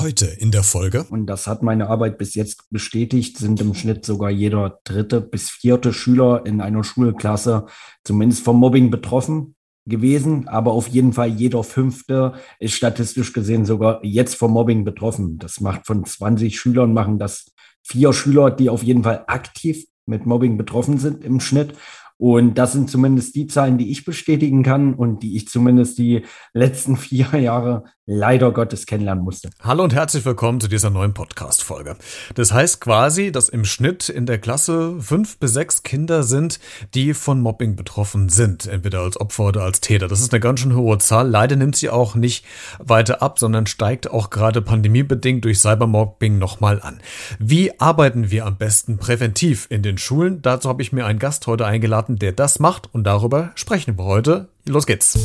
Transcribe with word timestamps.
Heute 0.00 0.24
in 0.24 0.50
der 0.50 0.62
Folge. 0.62 1.04
Und 1.10 1.26
das 1.26 1.46
hat 1.46 1.62
meine 1.62 1.90
Arbeit 1.90 2.16
bis 2.16 2.34
jetzt 2.34 2.70
bestätigt, 2.70 3.36
sind 3.36 3.60
im 3.60 3.74
Schnitt 3.74 4.06
sogar 4.06 4.30
jeder 4.30 4.80
dritte 4.84 5.20
bis 5.20 5.50
vierte 5.50 5.92
Schüler 5.92 6.46
in 6.46 6.62
einer 6.62 6.82
Schulklasse 6.84 7.66
zumindest 8.02 8.42
vom 8.42 8.56
Mobbing 8.56 8.90
betroffen 8.90 9.56
gewesen, 9.84 10.48
aber 10.48 10.72
auf 10.72 10.88
jeden 10.88 11.12
Fall 11.12 11.28
jeder 11.28 11.62
fünfte 11.64 12.32
ist 12.58 12.72
statistisch 12.72 13.34
gesehen 13.34 13.66
sogar 13.66 14.02
jetzt 14.02 14.36
vom 14.36 14.52
Mobbing 14.52 14.84
betroffen. 14.84 15.38
Das 15.38 15.60
macht 15.60 15.86
von 15.86 16.02
20 16.02 16.58
Schülern 16.58 16.94
machen 16.94 17.18
das 17.18 17.52
vier 17.82 18.14
Schüler, 18.14 18.50
die 18.50 18.70
auf 18.70 18.82
jeden 18.82 19.02
Fall 19.02 19.24
aktiv 19.26 19.84
mit 20.06 20.24
Mobbing 20.24 20.56
betroffen 20.56 20.96
sind 20.96 21.24
im 21.24 21.40
Schnitt. 21.40 21.74
Und 22.20 22.58
das 22.58 22.72
sind 22.74 22.90
zumindest 22.90 23.34
die 23.34 23.46
Zahlen, 23.46 23.78
die 23.78 23.90
ich 23.90 24.04
bestätigen 24.04 24.62
kann 24.62 24.92
und 24.92 25.22
die 25.22 25.36
ich 25.36 25.48
zumindest 25.48 25.96
die 25.96 26.26
letzten 26.52 26.96
vier 26.98 27.26
Jahre 27.40 27.84
leider 28.12 28.50
Gottes 28.50 28.86
kennenlernen 28.86 29.22
musste. 29.22 29.50
Hallo 29.60 29.84
und 29.84 29.94
herzlich 29.94 30.24
willkommen 30.24 30.60
zu 30.60 30.66
dieser 30.66 30.90
neuen 30.90 31.14
Podcast-Folge. 31.14 31.96
Das 32.34 32.52
heißt 32.52 32.80
quasi, 32.80 33.30
dass 33.30 33.48
im 33.48 33.64
Schnitt 33.64 34.08
in 34.08 34.26
der 34.26 34.38
Klasse 34.38 34.96
fünf 34.98 35.38
bis 35.38 35.52
sechs 35.52 35.84
Kinder 35.84 36.24
sind, 36.24 36.58
die 36.92 37.14
von 37.14 37.40
Mobbing 37.40 37.76
betroffen 37.76 38.28
sind, 38.28 38.66
entweder 38.66 39.02
als 39.02 39.18
Opfer 39.20 39.44
oder 39.44 39.62
als 39.62 39.80
Täter. 39.80 40.08
Das 40.08 40.20
ist 40.20 40.32
eine 40.32 40.40
ganz 40.40 40.58
schön 40.58 40.74
hohe 40.74 40.98
Zahl. 40.98 41.28
Leider 41.28 41.54
nimmt 41.54 41.76
sie 41.76 41.88
auch 41.88 42.16
nicht 42.16 42.44
weiter 42.80 43.22
ab, 43.22 43.38
sondern 43.38 43.66
steigt 43.66 44.10
auch 44.10 44.30
gerade 44.30 44.60
pandemiebedingt 44.60 45.44
durch 45.44 45.60
Cybermobbing 45.60 46.36
nochmal 46.36 46.82
an. 46.82 46.98
Wie 47.38 47.78
arbeiten 47.78 48.32
wir 48.32 48.44
am 48.44 48.56
besten 48.56 48.98
präventiv 48.98 49.68
in 49.70 49.82
den 49.82 49.98
Schulen? 49.98 50.42
Dazu 50.42 50.68
habe 50.68 50.82
ich 50.82 50.92
mir 50.92 51.06
einen 51.06 51.20
Gast 51.20 51.46
heute 51.46 51.64
eingeladen, 51.64 52.09
der 52.18 52.32
das 52.32 52.58
macht 52.58 52.92
und 52.92 53.04
darüber 53.04 53.52
sprechen 53.54 53.98
wir 53.98 54.04
heute. 54.04 54.48
Los 54.66 54.86
geht's 54.86 55.18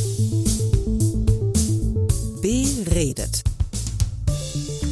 redet. 2.96 3.44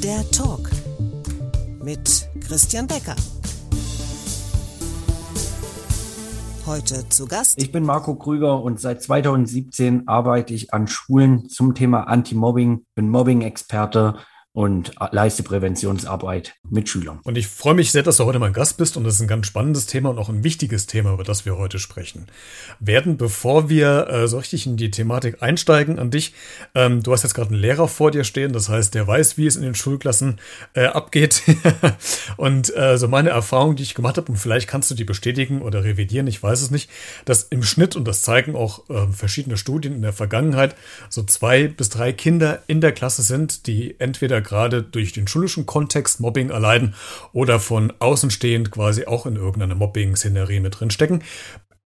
Der 0.02 0.30
Talk 0.30 0.70
mit 1.82 2.28
Christian 2.46 2.86
Becker. 2.86 3.16
Heute 6.66 7.09
zu 7.09 7.26
Gast. 7.26 7.62
Ich 7.62 7.73
bin 7.73 7.82
Marco 7.82 8.14
Krüger 8.16 8.62
und 8.62 8.79
seit 8.79 9.02
2017 9.02 10.06
arbeite 10.06 10.52
ich 10.52 10.74
an 10.74 10.86
Schulen 10.86 11.48
zum 11.48 11.74
Thema 11.74 12.02
Anti-Mobbing, 12.02 12.84
bin 12.95 13.08
Mobbing-Experte 13.08 14.16
und 14.55 14.93
leiste 15.10 15.43
Präventionsarbeit 15.43 16.55
mit 16.71 16.88
Schülern. 16.88 17.19
Und 17.24 17.37
ich 17.37 17.49
freue 17.49 17.74
mich 17.74 17.91
sehr, 17.91 18.05
dass 18.05 18.19
du 18.19 18.24
heute 18.24 18.38
mein 18.38 18.52
Gast 18.52 18.77
bist 18.77 18.97
und 18.97 19.02
das 19.02 19.16
ist 19.16 19.21
ein 19.21 19.27
ganz 19.27 19.49
spannendes 19.49 19.87
Thema 19.87 20.10
und 20.10 20.19
auch 20.19 20.29
ein 20.29 20.45
wichtiges 20.45 20.87
Thema, 20.87 21.13
über 21.13 21.24
das 21.24 21.45
wir 21.45 21.59
heute 21.59 21.80
sprechen 21.80 22.27
werden. 22.79 23.16
Bevor 23.16 23.69
wir 23.69 24.07
äh, 24.09 24.29
so 24.29 24.38
richtig 24.38 24.66
in 24.66 24.77
die 24.77 24.93
Thematik 24.93 25.43
einsteigen 25.43 25.99
an 25.99 26.13
dich, 26.13 26.35
ähm, 26.77 27.02
du 27.02 27.13
hast 27.13 27.25
jetzt 27.25 27.35
gerade 27.35 27.51
einen 27.51 27.59
Lehrer 27.59 27.88
vor 27.88 28.13
dir 28.13 28.23
stehen, 28.23 28.52
das 28.52 28.69
heißt, 28.69 28.95
der 28.95 29.09
weiß, 29.09 29.37
wie 29.37 29.49
es 29.49 29.57
in 29.57 29.63
den 29.63 29.75
Schulklassen 29.75 30.38
äh, 30.75 30.85
abgeht. 30.85 31.43
und 32.37 32.75
äh, 32.77 32.97
so 32.97 33.09
meine 33.09 33.30
Erfahrung, 33.30 33.75
die 33.75 33.82
ich 33.82 33.97
gemacht 33.97 34.19
habe, 34.19 34.30
und 34.30 34.38
vielleicht 34.38 34.69
kannst 34.69 34.88
du 34.88 34.95
die 34.95 35.02
bestätigen 35.02 35.63
oder 35.63 35.82
revidieren, 35.82 36.29
ich 36.29 36.41
weiß 36.41 36.63
es 36.63 36.71
nicht, 36.71 36.88
dass 37.25 37.43
im 37.43 37.65
Schnitt, 37.65 37.97
und 37.97 38.07
das 38.07 38.23
zeigen 38.23 38.55
auch 38.55 38.88
äh, 38.88 39.09
verschiedene 39.10 39.57
Studien 39.57 39.97
in 39.97 40.02
der 40.02 40.13
Vergangenheit, 40.13 40.77
so 41.09 41.25
zwei 41.25 41.66
bis 41.66 41.88
drei 41.88 42.13
Kinder 42.13 42.63
in 42.69 42.80
der 42.80 42.93
Klasse 42.93 43.23
sind, 43.23 43.66
die 43.66 43.97
entweder 43.99 44.43
gerade 44.45 44.82
durch 44.82 45.12
den 45.12 45.26
schulischen 45.26 45.66
Kontext 45.66 46.20
Mobbing 46.20 46.50
erleiden 46.50 46.95
oder 47.32 47.59
von 47.59 47.92
außenstehend 47.98 48.70
quasi 48.70 49.06
auch 49.06 49.26
in 49.26 49.36
irgendeiner 49.36 49.74
Mobbing-Szenerie 49.74 50.60
mit 50.60 50.78
drin 50.78 50.90
stecken. 50.90 51.23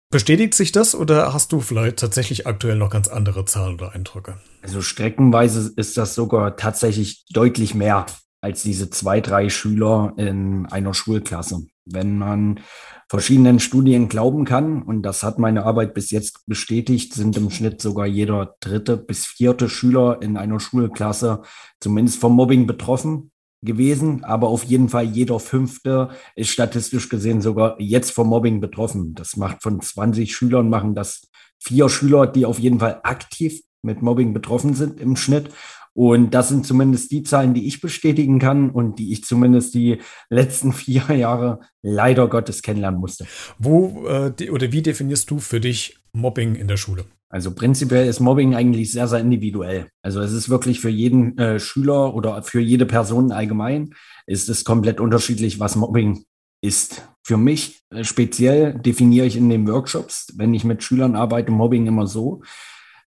Bestätigt 0.10 0.54
sich 0.54 0.72
das 0.72 0.96
oder 0.96 1.34
hast 1.34 1.52
du 1.52 1.60
vielleicht 1.60 1.98
tatsächlich 2.00 2.48
aktuell 2.48 2.78
noch 2.78 2.90
ganz 2.90 3.10
andere 3.10 3.44
Zahlen 3.46 3.76
oder 3.76 3.94
Eindrücke? 3.94 4.38
Also 4.62 4.82
streckenweise 4.82 5.72
ist 5.76 5.98
das 5.98 6.16
sogar 6.16 6.56
tatsächlich 6.56 7.26
deutlich 7.30 7.76
mehr 7.76 8.06
als 8.40 8.64
diese 8.64 8.90
zwei, 8.90 9.20
drei 9.20 9.50
Schüler 9.50 10.14
in 10.18 10.66
einer 10.68 10.94
Schulklasse. 10.94 11.66
Wenn 11.86 12.18
man 12.18 12.62
verschiedenen 13.10 13.60
Studien 13.60 14.10
glauben 14.10 14.46
kann, 14.46 14.82
und 14.82 15.04
das 15.04 15.24
hat 15.24 15.40
meine 15.40 15.66
Arbeit 15.66 15.94
bis 15.94 16.12
jetzt 16.12 16.46
bestätigt, 16.46 17.14
sind 17.14 17.38
im 17.38 17.50
Schnitt 17.50 17.82
sogar 17.82 18.06
jeder 18.06 18.56
dritte 18.60 18.98
bis 18.98 19.26
vierte 19.26 19.70
Schüler 19.70 20.22
in 20.22 20.38
einer 20.38 20.60
Schulklasse 20.60 21.42
zumindest 21.80 22.20
vom 22.20 22.34
Mobbing 22.34 22.68
betroffen 22.68 23.32
gewesen, 23.64 24.24
aber 24.24 24.50
auf 24.50 24.64
jeden 24.64 24.90
Fall 24.90 25.06
jeder 25.06 25.40
fünfte 25.40 26.10
ist 26.36 26.50
statistisch 26.50 27.10
gesehen 27.10 27.42
sogar 27.42 27.80
jetzt 27.80 28.12
vom 28.12 28.28
Mobbing 28.28 28.60
betroffen. 28.60 29.16
Das 29.16 29.36
macht 29.36 29.64
von 29.64 29.82
20 29.82 30.36
Schülern 30.36 30.70
machen 30.70 30.94
das 30.94 31.30
vier 31.60 31.90
Schüler, 31.90 32.28
die 32.28 32.46
auf 32.46 32.60
jeden 32.60 32.80
Fall 32.80 33.00
aktiv 33.04 33.62
mit 33.82 34.02
Mobbing 34.02 34.34
betroffen 34.34 34.74
sind 34.74 35.00
im 35.00 35.16
Schnitt. 35.16 35.50
Und 35.98 36.36
das 36.36 36.50
sind 36.50 36.64
zumindest 36.64 37.10
die 37.10 37.24
Zahlen, 37.24 37.56
die 37.56 37.66
ich 37.66 37.82
bestätigen 37.82 38.38
kann 38.38 38.70
und 38.70 39.00
die 39.00 39.12
ich 39.12 39.24
zumindest 39.24 39.74
die 39.74 39.98
letzten 40.30 40.72
vier 40.84 41.02
Jahre 41.16 41.62
leider 41.82 42.28
Gottes 42.28 42.62
kennenlernen 42.62 43.00
musste. 43.00 43.26
Wo 43.58 44.06
äh, 44.08 44.52
oder 44.52 44.72
wie 44.72 44.84
definierst 44.84 45.32
du 45.32 45.40
für 45.40 45.60
dich 45.60 45.98
Mobbing 46.14 46.54
in 46.54 46.68
der 46.68 46.78
Schule? 46.78 47.06
Also 47.30 47.50
prinzipiell 47.50 48.08
ist 48.08 48.20
Mobbing 48.20 48.54
eigentlich 48.54 48.92
sehr, 48.92 49.08
sehr 49.08 49.22
individuell. 49.22 49.88
Also 50.04 50.22
es 50.22 50.34
ist 50.34 50.50
wirklich 50.50 50.82
für 50.82 50.90
jeden 50.90 51.36
äh, 51.40 51.60
Schüler 51.60 52.14
oder 52.14 52.44
für 52.44 52.60
jede 52.60 52.86
Person 52.86 53.32
allgemein 53.32 53.96
ist 54.28 54.50
es 54.50 54.64
komplett 54.64 55.00
unterschiedlich, 55.00 55.60
was 55.60 55.76
Mobbing 55.76 56.26
ist. 56.62 57.10
Für 57.24 57.38
mich 57.38 57.82
äh, 57.90 58.04
speziell 58.04 58.78
definiere 58.78 59.26
ich 59.26 59.36
in 59.36 59.50
den 59.50 59.68
Workshops, 59.68 60.32
wenn 60.36 60.54
ich 60.54 60.64
mit 60.64 60.84
Schülern 60.84 61.16
arbeite, 61.16 61.52
Mobbing 61.52 61.88
immer 61.88 62.06
so, 62.06 62.44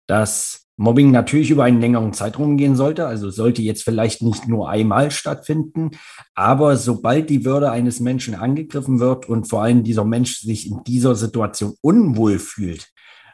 dass 0.08 0.69
Mobbing 0.80 1.12
natürlich 1.12 1.52
über 1.52 1.66
einen 1.66 1.82
längeren 1.82 2.14
Zeitraum 2.14 2.56
gehen 2.56 2.78
sollte, 2.78 3.06
also 3.06 3.30
sollte 3.30 3.62
jetzt 3.62 3.84
vielleicht 3.84 4.22
nicht 4.22 4.48
nur 4.48 4.70
einmal 4.70 5.12
stattfinden, 5.12 5.92
aber 6.36 6.78
sobald 6.78 7.30
die 7.30 7.44
Würde 7.44 7.70
eines 7.70 8.00
Menschen 8.00 8.34
angegriffen 8.34 9.02
wird 9.02 9.28
und 9.28 9.50
vor 9.50 9.62
allem 9.62 9.84
dieser 9.84 10.06
Mensch 10.06 10.40
sich 10.40 10.72
in 10.72 10.82
dieser 10.88 11.16
Situation 11.16 11.76
unwohl 11.82 12.40
fühlt, 12.40 12.88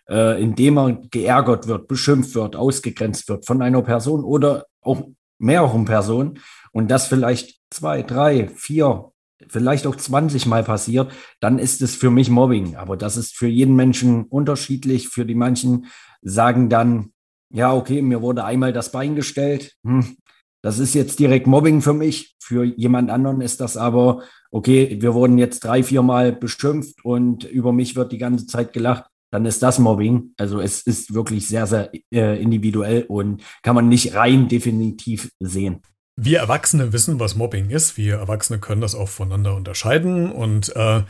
äh, 0.09 0.41
indem 0.41 0.79
er 0.79 0.94
geärgert 1.11 1.67
wird, 1.67 1.88
beschimpft 1.88 2.34
wird, 2.34 2.55
ausgegrenzt 2.55 3.29
wird 3.29 3.45
von 3.45 3.61
einer 3.61 3.84
Person 3.84 4.23
oder 4.23 4.66
auch 4.81 5.03
mehreren 5.38 5.85
Personen 5.85 6.39
und 6.72 6.89
das 6.89 7.05
vielleicht 7.05 7.59
zwei, 7.69 8.01
drei, 8.01 8.47
vier, 8.47 9.11
vielleicht 9.50 9.85
auch 9.85 9.95
20 9.95 10.47
Mal 10.47 10.63
passiert, 10.63 11.11
dann 11.41 11.59
ist 11.59 11.84
es 11.84 11.95
für 11.95 12.09
mich 12.09 12.31
Mobbing. 12.31 12.75
Aber 12.75 12.97
das 12.97 13.17
ist 13.17 13.38
für 13.38 13.47
jeden 13.47 13.75
Menschen 13.75 14.23
unterschiedlich. 14.23 15.09
Für 15.09 15.25
die 15.25 15.35
manchen 15.35 15.85
sagen 16.22 16.69
dann, 16.69 17.11
ja, 17.51 17.73
okay, 17.73 18.01
mir 18.01 18.22
wurde 18.22 18.44
einmal 18.44 18.73
das 18.73 18.91
Bein 18.91 19.16
gestellt. 19.16 19.75
Hm, 19.85 20.17
das 20.61 20.79
ist 20.79 20.95
jetzt 20.95 21.19
direkt 21.19 21.47
Mobbing 21.47 21.81
für 21.81 21.94
mich. 21.94 22.35
Für 22.39 22.63
jemand 22.63 23.11
anderen 23.11 23.41
ist 23.41 23.61
das 23.61 23.78
aber, 23.78 24.23
okay, 24.51 24.97
wir 25.00 25.13
wurden 25.13 25.38
jetzt 25.38 25.63
drei, 25.63 25.84
vier 25.84 26.01
Mal 26.01 26.31
beschimpft 26.31 27.05
und 27.05 27.44
über 27.44 27.72
mich 27.72 27.95
wird 27.95 28.11
die 28.11 28.17
ganze 28.17 28.47
Zeit 28.47 28.73
gelacht. 28.73 29.05
Dann 29.31 29.45
ist 29.45 29.61
das 29.61 29.79
Mobbing. 29.79 30.34
Also 30.38 30.59
es 30.61 30.81
ist 30.81 31.13
wirklich 31.13 31.47
sehr, 31.47 31.67
sehr 31.67 31.91
äh, 32.11 32.41
individuell 32.41 33.03
und 33.03 33.44
kann 33.63 33.75
man 33.75 33.89
nicht 33.89 34.16
rein 34.16 34.47
definitiv 34.47 35.29
sehen. 35.39 35.81
Wir 36.17 36.39
Erwachsene 36.39 36.94
wissen, 36.94 37.19
was 37.19 37.35
Mobbing 37.35 37.69
ist. 37.69 37.97
Wir 37.97 38.16
Erwachsene 38.16 38.59
können 38.59 38.81
das 38.81 38.95
auch 38.95 39.09
voneinander 39.09 39.55
unterscheiden. 39.55 40.31
Und 40.31 40.73
äh, 40.75 41.03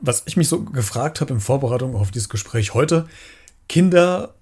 was 0.00 0.24
ich 0.26 0.36
mich 0.36 0.48
so 0.48 0.62
gefragt 0.62 1.20
habe 1.20 1.32
in 1.32 1.40
Vorbereitung 1.40 1.96
auf 1.96 2.10
dieses 2.10 2.28
Gespräch 2.28 2.74
heute, 2.74 3.06
Kinder 3.68 4.34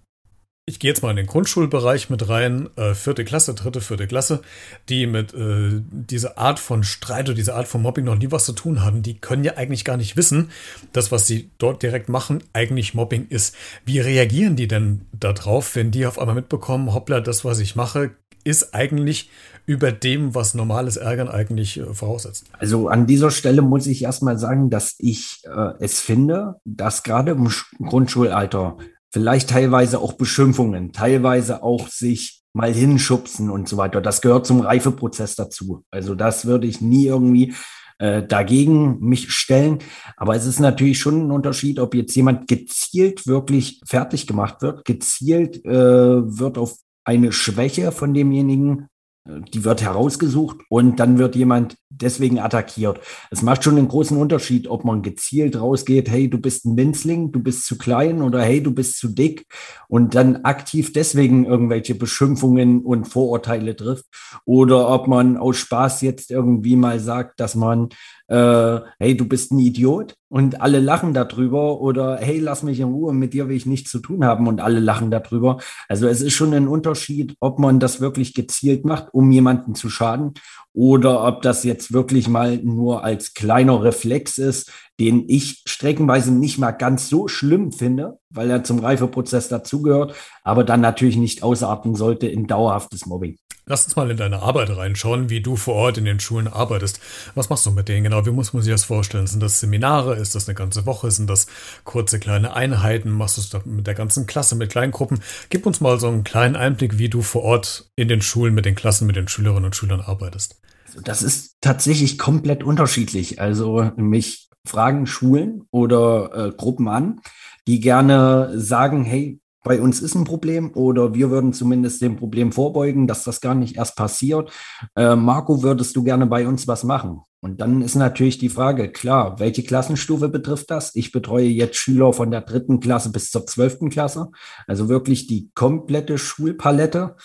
ich 0.68 0.78
gehe 0.78 0.90
jetzt 0.90 1.02
mal 1.02 1.10
in 1.10 1.16
den 1.16 1.26
Grundschulbereich 1.26 2.10
mit 2.10 2.28
rein, 2.28 2.68
äh, 2.76 2.94
vierte 2.94 3.24
Klasse, 3.24 3.54
dritte, 3.54 3.80
vierte 3.80 4.06
Klasse, 4.06 4.42
die 4.88 5.06
mit 5.06 5.32
äh, 5.32 5.80
dieser 5.90 6.36
Art 6.36 6.58
von 6.60 6.84
Streit 6.84 7.26
oder 7.26 7.34
dieser 7.34 7.56
Art 7.56 7.66
von 7.66 7.80
Mobbing 7.80 8.04
noch 8.04 8.18
nie 8.18 8.30
was 8.30 8.44
zu 8.44 8.52
tun 8.52 8.84
haben, 8.84 9.02
die 9.02 9.18
können 9.18 9.44
ja 9.44 9.56
eigentlich 9.56 9.84
gar 9.84 9.96
nicht 9.96 10.16
wissen, 10.16 10.50
dass 10.92 11.10
was 11.10 11.26
sie 11.26 11.50
dort 11.58 11.82
direkt 11.82 12.10
machen, 12.10 12.44
eigentlich 12.52 12.94
Mobbing 12.94 13.26
ist. 13.28 13.56
Wie 13.86 13.98
reagieren 13.98 14.56
die 14.56 14.68
denn 14.68 15.06
darauf, 15.18 15.74
wenn 15.74 15.90
die 15.90 16.06
auf 16.06 16.18
einmal 16.18 16.36
mitbekommen, 16.36 16.92
hoppla, 16.92 17.20
das, 17.20 17.44
was 17.46 17.60
ich 17.60 17.74
mache, 17.74 18.10
ist 18.44 18.74
eigentlich 18.74 19.30
über 19.64 19.90
dem, 19.90 20.34
was 20.34 20.54
normales 20.54 20.96
Ärgern 20.96 21.28
eigentlich 21.28 21.78
äh, 21.78 21.94
voraussetzt? 21.94 22.44
Also 22.58 22.88
an 22.88 23.06
dieser 23.06 23.30
Stelle 23.30 23.62
muss 23.62 23.86
ich 23.86 24.02
erstmal 24.02 24.38
sagen, 24.38 24.68
dass 24.68 24.96
ich 24.98 25.40
äh, 25.44 25.72
es 25.80 26.00
finde, 26.00 26.56
dass 26.64 27.02
gerade 27.02 27.32
im 27.32 27.50
Grundschulalter 27.78 28.76
vielleicht 29.12 29.50
teilweise 29.50 30.00
auch 30.00 30.14
Beschimpfungen, 30.14 30.92
teilweise 30.92 31.62
auch 31.62 31.88
sich 31.88 32.42
mal 32.52 32.72
hinschubsen 32.72 33.50
und 33.50 33.68
so 33.68 33.76
weiter. 33.76 34.00
Das 34.00 34.20
gehört 34.20 34.46
zum 34.46 34.60
Reifeprozess 34.60 35.36
dazu. 35.36 35.84
Also 35.90 36.14
das 36.14 36.46
würde 36.46 36.66
ich 36.66 36.80
nie 36.80 37.06
irgendwie 37.06 37.54
äh, 37.98 38.22
dagegen 38.22 39.00
mich 39.00 39.32
stellen. 39.32 39.78
Aber 40.16 40.34
es 40.36 40.46
ist 40.46 40.60
natürlich 40.60 40.98
schon 40.98 41.26
ein 41.26 41.30
Unterschied, 41.30 41.78
ob 41.78 41.94
jetzt 41.94 42.14
jemand 42.14 42.48
gezielt 42.48 43.26
wirklich 43.26 43.80
fertig 43.86 44.26
gemacht 44.26 44.62
wird, 44.62 44.84
gezielt 44.84 45.64
äh, 45.64 45.70
wird 45.70 46.58
auf 46.58 46.76
eine 47.04 47.32
Schwäche 47.32 47.90
von 47.90 48.14
demjenigen, 48.14 48.88
äh, 49.28 49.40
die 49.52 49.64
wird 49.64 49.82
herausgesucht 49.82 50.58
und 50.68 51.00
dann 51.00 51.18
wird 51.18 51.36
jemand 51.36 51.76
deswegen 51.90 52.38
attackiert. 52.38 53.00
Es 53.30 53.42
macht 53.42 53.64
schon 53.64 53.78
einen 53.78 53.88
großen 53.88 54.16
Unterschied, 54.16 54.68
ob 54.68 54.84
man 54.84 55.02
gezielt 55.02 55.58
rausgeht, 55.58 56.10
hey, 56.10 56.28
du 56.28 56.38
bist 56.38 56.64
ein 56.64 56.76
Winzling, 56.76 57.32
du 57.32 57.40
bist 57.40 57.66
zu 57.66 57.78
klein 57.78 58.22
oder 58.22 58.42
hey, 58.42 58.62
du 58.62 58.72
bist 58.72 58.98
zu 58.98 59.08
dick 59.08 59.46
und 59.88 60.14
dann 60.14 60.44
aktiv 60.44 60.92
deswegen 60.92 61.44
irgendwelche 61.44 61.94
Beschimpfungen 61.94 62.82
und 62.82 63.06
Vorurteile 63.06 63.74
trifft 63.74 64.06
oder 64.44 64.88
ob 64.88 65.08
man 65.08 65.36
aus 65.36 65.56
Spaß 65.56 66.02
jetzt 66.02 66.30
irgendwie 66.30 66.76
mal 66.76 67.00
sagt, 67.00 67.40
dass 67.40 67.54
man 67.54 67.88
äh, 68.28 68.80
hey, 68.98 69.16
du 69.16 69.26
bist 69.26 69.52
ein 69.52 69.58
Idiot 69.58 70.14
und 70.28 70.60
alle 70.60 70.80
lachen 70.80 71.14
darüber 71.14 71.80
oder 71.80 72.18
hey, 72.18 72.38
lass 72.38 72.62
mich 72.62 72.78
in 72.80 72.88
Ruhe, 72.88 73.14
mit 73.14 73.32
dir 73.32 73.48
will 73.48 73.56
ich 73.56 73.64
nichts 73.64 73.90
zu 73.90 74.00
tun 74.00 74.24
haben 74.24 74.46
und 74.46 74.60
alle 74.60 74.80
lachen 74.80 75.10
darüber. 75.10 75.58
Also 75.88 76.06
es 76.06 76.20
ist 76.20 76.34
schon 76.34 76.52
ein 76.52 76.68
Unterschied, 76.68 77.34
ob 77.40 77.58
man 77.58 77.80
das 77.80 78.00
wirklich 78.00 78.34
gezielt 78.34 78.84
macht, 78.84 79.08
um 79.12 79.30
jemanden 79.30 79.74
zu 79.74 79.88
schaden 79.88 80.34
oder 80.78 81.24
ob 81.24 81.42
das 81.42 81.64
jetzt 81.64 81.92
wirklich 81.92 82.28
mal 82.28 82.58
nur 82.58 83.02
als 83.02 83.34
kleiner 83.34 83.82
Reflex 83.82 84.38
ist, 84.38 84.70
den 85.00 85.24
ich 85.26 85.64
streckenweise 85.66 86.30
nicht 86.30 86.56
mal 86.58 86.70
ganz 86.70 87.08
so 87.08 87.26
schlimm 87.26 87.72
finde, 87.72 88.20
weil 88.30 88.48
er 88.48 88.62
zum 88.62 88.78
Reifeprozess 88.78 89.48
dazugehört, 89.48 90.14
aber 90.44 90.62
dann 90.62 90.80
natürlich 90.80 91.16
nicht 91.16 91.42
ausarten 91.42 91.96
sollte 91.96 92.28
in 92.28 92.46
dauerhaftes 92.46 93.06
Mobbing. 93.06 93.38
Lass 93.66 93.86
uns 93.86 93.96
mal 93.96 94.08
in 94.08 94.16
deine 94.16 94.40
Arbeit 94.40 94.70
reinschauen, 94.70 95.30
wie 95.30 95.40
du 95.40 95.56
vor 95.56 95.74
Ort 95.74 95.98
in 95.98 96.04
den 96.04 96.20
Schulen 96.20 96.46
arbeitest. 96.46 97.00
Was 97.34 97.50
machst 97.50 97.66
du 97.66 97.72
mit 97.72 97.88
denen 97.88 98.04
genau? 98.04 98.24
Wie 98.24 98.30
muss 98.30 98.52
man 98.52 98.62
sich 98.62 98.72
das 98.72 98.84
vorstellen? 98.84 99.26
Sind 99.26 99.42
das 99.42 99.58
Seminare? 99.58 100.14
Ist 100.14 100.36
das 100.36 100.48
eine 100.48 100.54
ganze 100.54 100.86
Woche? 100.86 101.10
Sind 101.10 101.28
das 101.28 101.48
kurze 101.82 102.20
kleine 102.20 102.54
Einheiten? 102.54 103.10
Machst 103.10 103.36
du 103.36 103.40
es 103.40 103.66
mit 103.66 103.88
der 103.88 103.94
ganzen 103.94 104.26
Klasse, 104.26 104.54
mit 104.54 104.70
kleinen 104.70 104.92
Gruppen? 104.92 105.18
Gib 105.50 105.66
uns 105.66 105.80
mal 105.80 105.98
so 105.98 106.06
einen 106.06 106.22
kleinen 106.22 106.54
Einblick, 106.54 106.98
wie 106.98 107.08
du 107.08 107.20
vor 107.20 107.42
Ort 107.42 107.90
in 107.96 108.06
den 108.06 108.22
Schulen 108.22 108.54
mit 108.54 108.64
den 108.64 108.76
Klassen, 108.76 109.08
mit 109.08 109.16
den 109.16 109.26
Schülerinnen 109.26 109.64
und 109.64 109.74
Schülern 109.74 110.00
arbeitest. 110.00 110.56
Das 111.02 111.22
ist 111.22 111.56
tatsächlich 111.60 112.18
komplett 112.18 112.64
unterschiedlich. 112.64 113.40
Also 113.40 113.90
mich 113.96 114.48
fragen 114.64 115.06
Schulen 115.06 115.66
oder 115.70 116.30
äh, 116.34 116.50
Gruppen 116.52 116.88
an, 116.88 117.20
die 117.66 117.80
gerne 117.80 118.52
sagen, 118.54 119.04
hey, 119.04 119.40
bei 119.64 119.80
uns 119.80 120.00
ist 120.00 120.14
ein 120.14 120.24
Problem 120.24 120.72
oder 120.74 121.14
wir 121.14 121.30
würden 121.30 121.52
zumindest 121.52 122.00
dem 122.00 122.16
Problem 122.16 122.52
vorbeugen, 122.52 123.06
dass 123.06 123.24
das 123.24 123.40
gar 123.40 123.54
nicht 123.54 123.76
erst 123.76 123.96
passiert. 123.96 124.50
Äh, 124.94 125.16
Marco, 125.16 125.62
würdest 125.62 125.96
du 125.96 126.04
gerne 126.04 126.26
bei 126.26 126.46
uns 126.46 126.66
was 126.68 126.84
machen? 126.84 127.20
Und 127.40 127.60
dann 127.60 127.82
ist 127.82 127.94
natürlich 127.94 128.38
die 128.38 128.48
Frage, 128.48 128.90
klar, 128.90 129.38
welche 129.38 129.62
Klassenstufe 129.62 130.28
betrifft 130.28 130.70
das? 130.70 130.94
Ich 130.96 131.12
betreue 131.12 131.46
jetzt 131.46 131.76
Schüler 131.76 132.12
von 132.12 132.30
der 132.30 132.40
dritten 132.40 132.80
Klasse 132.80 133.12
bis 133.12 133.30
zur 133.30 133.46
zwölften 133.46 133.90
Klasse, 133.90 134.30
also 134.66 134.88
wirklich 134.88 135.26
die 135.26 135.50
komplette 135.54 136.18
Schulpalette 136.18 137.16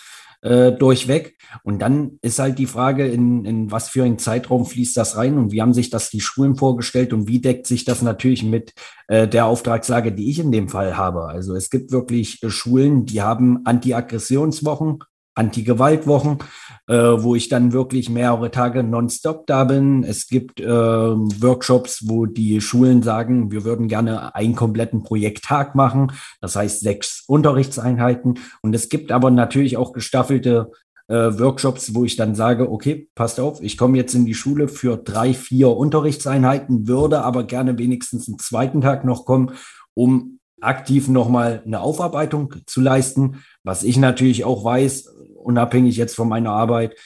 äh, 0.44 0.72
durchweg. 0.72 1.36
Und 1.62 1.80
dann 1.80 2.18
ist 2.22 2.38
halt 2.38 2.58
die 2.58 2.66
Frage, 2.66 3.06
in, 3.06 3.44
in 3.44 3.70
was 3.72 3.88
für 3.88 4.04
einen 4.04 4.18
Zeitraum 4.18 4.66
fließt 4.66 4.96
das 4.96 5.16
rein 5.16 5.38
und 5.38 5.52
wie 5.52 5.62
haben 5.62 5.74
sich 5.74 5.90
das 5.90 6.10
die 6.10 6.20
Schulen 6.20 6.54
vorgestellt 6.54 7.12
und 7.12 7.26
wie 7.26 7.40
deckt 7.40 7.66
sich 7.66 7.84
das 7.84 8.02
natürlich 8.02 8.42
mit 8.42 8.74
äh, 9.08 9.26
der 9.26 9.46
Auftragslage, 9.46 10.12
die 10.12 10.30
ich 10.30 10.38
in 10.38 10.52
dem 10.52 10.68
Fall 10.68 10.96
habe. 10.96 11.24
Also 11.24 11.54
es 11.56 11.70
gibt 11.70 11.90
wirklich 11.92 12.42
äh, 12.42 12.50
Schulen, 12.50 13.06
die 13.06 13.22
haben 13.22 13.64
Anti-Aggressionswochen, 13.64 14.98
Anti-Gewalt-Wochen, 15.34 16.38
äh, 16.86 16.94
wo 16.94 17.34
ich 17.34 17.48
dann 17.48 17.72
wirklich 17.72 18.10
mehrere 18.10 18.50
Tage 18.50 18.82
nonstop 18.82 19.46
da 19.46 19.64
bin. 19.64 20.04
Es 20.04 20.28
gibt 20.28 20.60
äh, 20.60 20.66
Workshops, 20.66 22.08
wo 22.08 22.26
die 22.26 22.60
Schulen 22.60 23.02
sagen, 23.02 23.50
wir 23.50 23.64
würden 23.64 23.88
gerne 23.88 24.34
einen 24.34 24.54
kompletten 24.54 25.02
Projekttag 25.02 25.74
machen, 25.74 26.12
das 26.40 26.56
heißt 26.56 26.80
sechs 26.80 27.24
Unterrichtseinheiten. 27.26 28.38
Und 28.62 28.74
es 28.74 28.88
gibt 28.88 29.12
aber 29.12 29.30
natürlich 29.30 29.76
auch 29.76 29.92
gestaffelte 29.92 30.70
äh, 31.08 31.14
Workshops, 31.14 31.94
wo 31.94 32.04
ich 32.04 32.16
dann 32.16 32.34
sage, 32.34 32.70
okay, 32.70 33.08
passt 33.14 33.40
auf, 33.40 33.62
ich 33.62 33.76
komme 33.76 33.96
jetzt 33.96 34.14
in 34.14 34.24
die 34.24 34.34
Schule 34.34 34.68
für 34.68 34.96
drei, 34.96 35.34
vier 35.34 35.70
Unterrichtseinheiten, 35.70 36.88
würde 36.88 37.22
aber 37.22 37.44
gerne 37.44 37.78
wenigstens 37.78 38.28
einen 38.28 38.38
zweiten 38.38 38.80
Tag 38.80 39.04
noch 39.04 39.24
kommen, 39.24 39.52
um 39.94 40.38
aktiv 40.60 41.08
nochmal 41.08 41.62
eine 41.64 41.80
Aufarbeitung 41.80 42.54
zu 42.66 42.80
leisten. 42.80 43.42
Was 43.62 43.82
ich 43.82 43.98
natürlich 43.98 44.44
auch 44.44 44.64
weiß, 44.64 45.13
unabhängig 45.44 45.96
jetzt 45.96 46.16
von 46.16 46.28
meiner 46.28 46.50
Arbeit, 46.50 46.96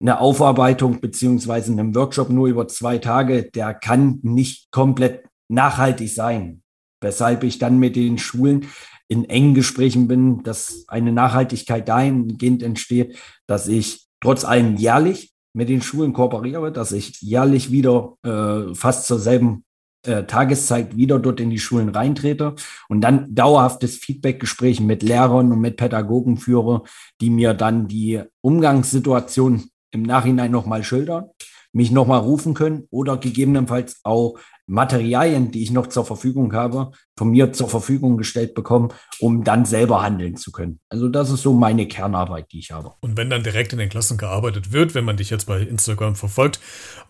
eine 0.00 0.20
Aufarbeitung 0.20 1.00
beziehungsweise 1.00 1.72
einen 1.72 1.94
Workshop 1.94 2.30
nur 2.30 2.48
über 2.48 2.68
zwei 2.68 2.98
Tage, 2.98 3.50
der 3.50 3.74
kann 3.74 4.18
nicht 4.22 4.70
komplett 4.70 5.24
nachhaltig 5.48 6.12
sein. 6.12 6.62
Weshalb 7.00 7.44
ich 7.44 7.58
dann 7.58 7.78
mit 7.78 7.96
den 7.96 8.18
Schulen 8.18 8.66
in 9.08 9.24
engen 9.24 9.54
Gesprächen 9.54 10.08
bin, 10.08 10.42
dass 10.42 10.84
eine 10.88 11.12
Nachhaltigkeit 11.12 11.88
dahingehend 11.88 12.62
entsteht, 12.62 13.16
dass 13.46 13.68
ich 13.68 14.06
trotz 14.20 14.44
allem 14.44 14.76
jährlich 14.76 15.32
mit 15.54 15.68
den 15.68 15.80
Schulen 15.80 16.12
kooperiere, 16.12 16.72
dass 16.72 16.92
ich 16.92 17.20
jährlich 17.20 17.70
wieder 17.70 18.16
äh, 18.22 18.74
fast 18.74 19.06
zur 19.06 19.18
selben 19.18 19.64
äh, 20.06 20.24
Tageszeit 20.24 20.96
wieder 20.96 21.18
dort 21.18 21.40
in 21.40 21.50
die 21.50 21.58
Schulen 21.58 21.88
reintrete 21.88 22.54
und 22.88 23.00
dann 23.00 23.34
dauerhaftes 23.34 23.96
Feedbackgespräch 23.96 24.80
mit 24.80 25.02
Lehrern 25.02 25.52
und 25.52 25.60
mit 25.60 25.76
Pädagogen 25.76 26.36
führe, 26.36 26.82
die 27.20 27.30
mir 27.30 27.54
dann 27.54 27.88
die 27.88 28.22
Umgangssituation 28.40 29.70
im 29.90 30.02
Nachhinein 30.02 30.50
nochmal 30.50 30.84
schildern, 30.84 31.26
mich 31.72 31.90
nochmal 31.90 32.20
rufen 32.20 32.54
können 32.54 32.86
oder 32.90 33.16
gegebenenfalls 33.18 34.00
auch 34.02 34.38
Materialien, 34.66 35.52
die 35.52 35.62
ich 35.62 35.70
noch 35.70 35.86
zur 35.86 36.04
Verfügung 36.04 36.52
habe, 36.52 36.90
von 37.16 37.30
mir 37.30 37.52
zur 37.52 37.68
Verfügung 37.68 38.16
gestellt 38.16 38.54
bekommen, 38.54 38.92
um 39.20 39.44
dann 39.44 39.64
selber 39.64 40.02
handeln 40.02 40.36
zu 40.36 40.50
können. 40.50 40.80
Also 40.88 41.08
das 41.08 41.30
ist 41.30 41.42
so 41.42 41.52
meine 41.52 41.86
Kernarbeit, 41.86 42.50
die 42.52 42.58
ich 42.58 42.72
habe. 42.72 42.92
Und 43.00 43.16
wenn 43.16 43.30
dann 43.30 43.44
direkt 43.44 43.72
in 43.72 43.78
den 43.78 43.88
Klassen 43.88 44.18
gearbeitet 44.18 44.72
wird, 44.72 44.94
wenn 44.94 45.04
man 45.04 45.16
dich 45.16 45.30
jetzt 45.30 45.46
bei 45.46 45.60
Instagram 45.60 46.16
verfolgt, 46.16 46.60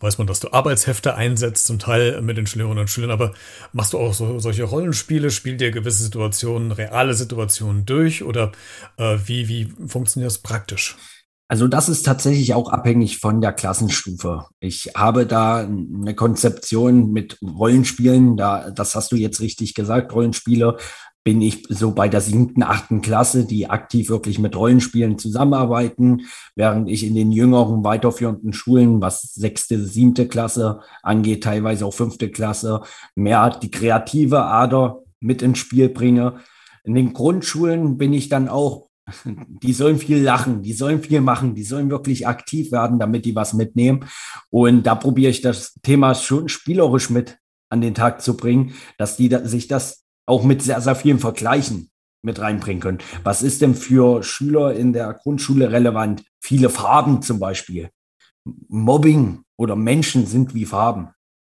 weiß 0.01 0.19
man, 0.19 0.27
dass 0.27 0.41
du 0.41 0.53
Arbeitshefte 0.53 1.15
einsetzt, 1.15 1.67
zum 1.67 1.79
Teil 1.79 2.21
mit 2.21 2.37
den 2.37 2.47
Schülerinnen 2.47 2.79
und 2.79 2.91
Schülern, 2.91 3.11
aber 3.11 3.33
machst 3.73 3.95
du 3.95 3.99
auch 3.99 4.13
so, 4.13 4.39
solche 4.39 4.65
Rollenspiele, 4.65 5.31
spielt 5.31 5.61
dir 5.61 5.71
gewisse 5.71 6.03
Situationen, 6.03 6.73
reale 6.73 7.15
Situationen 7.15 7.87
durch 7.87 8.23
oder 8.23 8.53
äh, 8.99 9.17
wie, 9.25 9.49
wie 9.49 9.73
funktioniert 9.87 10.31
das 10.31 10.39
praktisch? 10.39 10.97
Also 11.49 11.69
das 11.69 11.89
ist 11.89 12.05
tatsächlich 12.05 12.55
auch 12.55 12.71
abhängig 12.71 13.19
von 13.19 13.41
der 13.41 13.53
Klassenstufe. 13.53 14.47
Ich 14.59 14.93
habe 14.97 15.27
da 15.27 15.59
eine 15.59 16.15
Konzeption 16.15 17.13
mit 17.13 17.39
Rollenspielen, 17.41 18.37
da, 18.37 18.71
das 18.71 18.97
hast 18.97 19.13
du 19.13 19.17
jetzt 19.17 19.41
richtig 19.41 19.75
gesagt, 19.75 20.13
Rollenspiele, 20.13 20.77
bin 21.23 21.43
ich 21.43 21.67
so 21.69 21.91
bei 21.91 22.09
der 22.09 22.21
siebten, 22.21 22.63
achten 22.63 23.01
Klasse, 23.01 23.47
die 23.47 23.69
aktiv 23.69 24.09
wirklich 24.09 24.39
mit 24.39 24.55
Rollenspielen 24.55 25.19
zusammenarbeiten, 25.19 26.23
während 26.55 26.89
ich 26.89 27.05
in 27.05 27.17
den 27.17 27.33
jüngeren, 27.33 27.83
weiterführenden 27.83 28.53
Schulen, 28.53 29.01
was 29.01 29.23
sechste, 29.35 29.85
siebte 29.85 30.29
Klasse 30.29 30.83
angeht, 31.03 31.43
teilweise 31.43 31.85
auch 31.85 31.95
fünfte 31.95 32.31
Klasse, 32.31 32.83
mehr 33.17 33.51
die 33.51 33.73
kreative 33.73 34.45
Ader 34.45 35.03
mit 35.19 35.43
ins 35.43 35.59
Spiel 35.59 35.89
bringe. 35.89 36.37
In 36.85 36.95
den 36.95 37.13
Grundschulen 37.13 37.99
bin 37.99 38.13
ich 38.13 38.29
dann 38.29 38.49
auch 38.49 38.86
die 39.25 39.73
sollen 39.73 39.99
viel 39.99 40.19
lachen, 40.19 40.63
die 40.63 40.73
sollen 40.73 41.03
viel 41.03 41.21
machen, 41.21 41.55
die 41.55 41.63
sollen 41.63 41.91
wirklich 41.91 42.27
aktiv 42.27 42.73
werden, 42.73 42.99
damit 42.99 43.25
die 43.25 43.37
was 43.37 43.55
mitnehmen. 43.55 44.05
Und 44.51 44.85
da 44.85 44.95
probiere 44.95 45.31
ich 45.31 45.43
das 45.43 45.75
Thema 45.83 46.15
schon 46.15 46.49
spielerisch 46.49 47.11
mit 47.11 47.39
an 47.69 47.81
den 47.81 47.95
Tag 47.95 48.23
zu 48.23 48.37
bringen, 48.37 48.75
dass 48.99 49.17
die 49.17 49.35
sich 49.45 49.69
das 49.69 50.05
auch 50.27 50.45
mit 50.45 50.63
sehr, 50.63 50.81
sehr 50.81 50.97
vielen 50.97 51.19
Vergleichen 51.19 51.91
mit 52.23 52.41
reinbringen 52.41 52.81
können. 52.81 52.99
Was 53.23 53.43
ist 53.43 53.63
denn 53.63 53.75
für 53.75 54.23
Schüler 54.23 54.75
in 54.75 54.93
der 54.93 55.15
Grundschule 55.15 55.71
relevant? 55.71 56.25
Viele 56.41 56.71
Farben 56.71 57.23
zum 57.23 57.39
Beispiel. 57.39 57.91
Mobbing 58.69 59.43
oder 59.57 59.77
Menschen 59.77 60.27
sind 60.27 60.55
wie 60.55 60.67
Farben. 60.67 61.11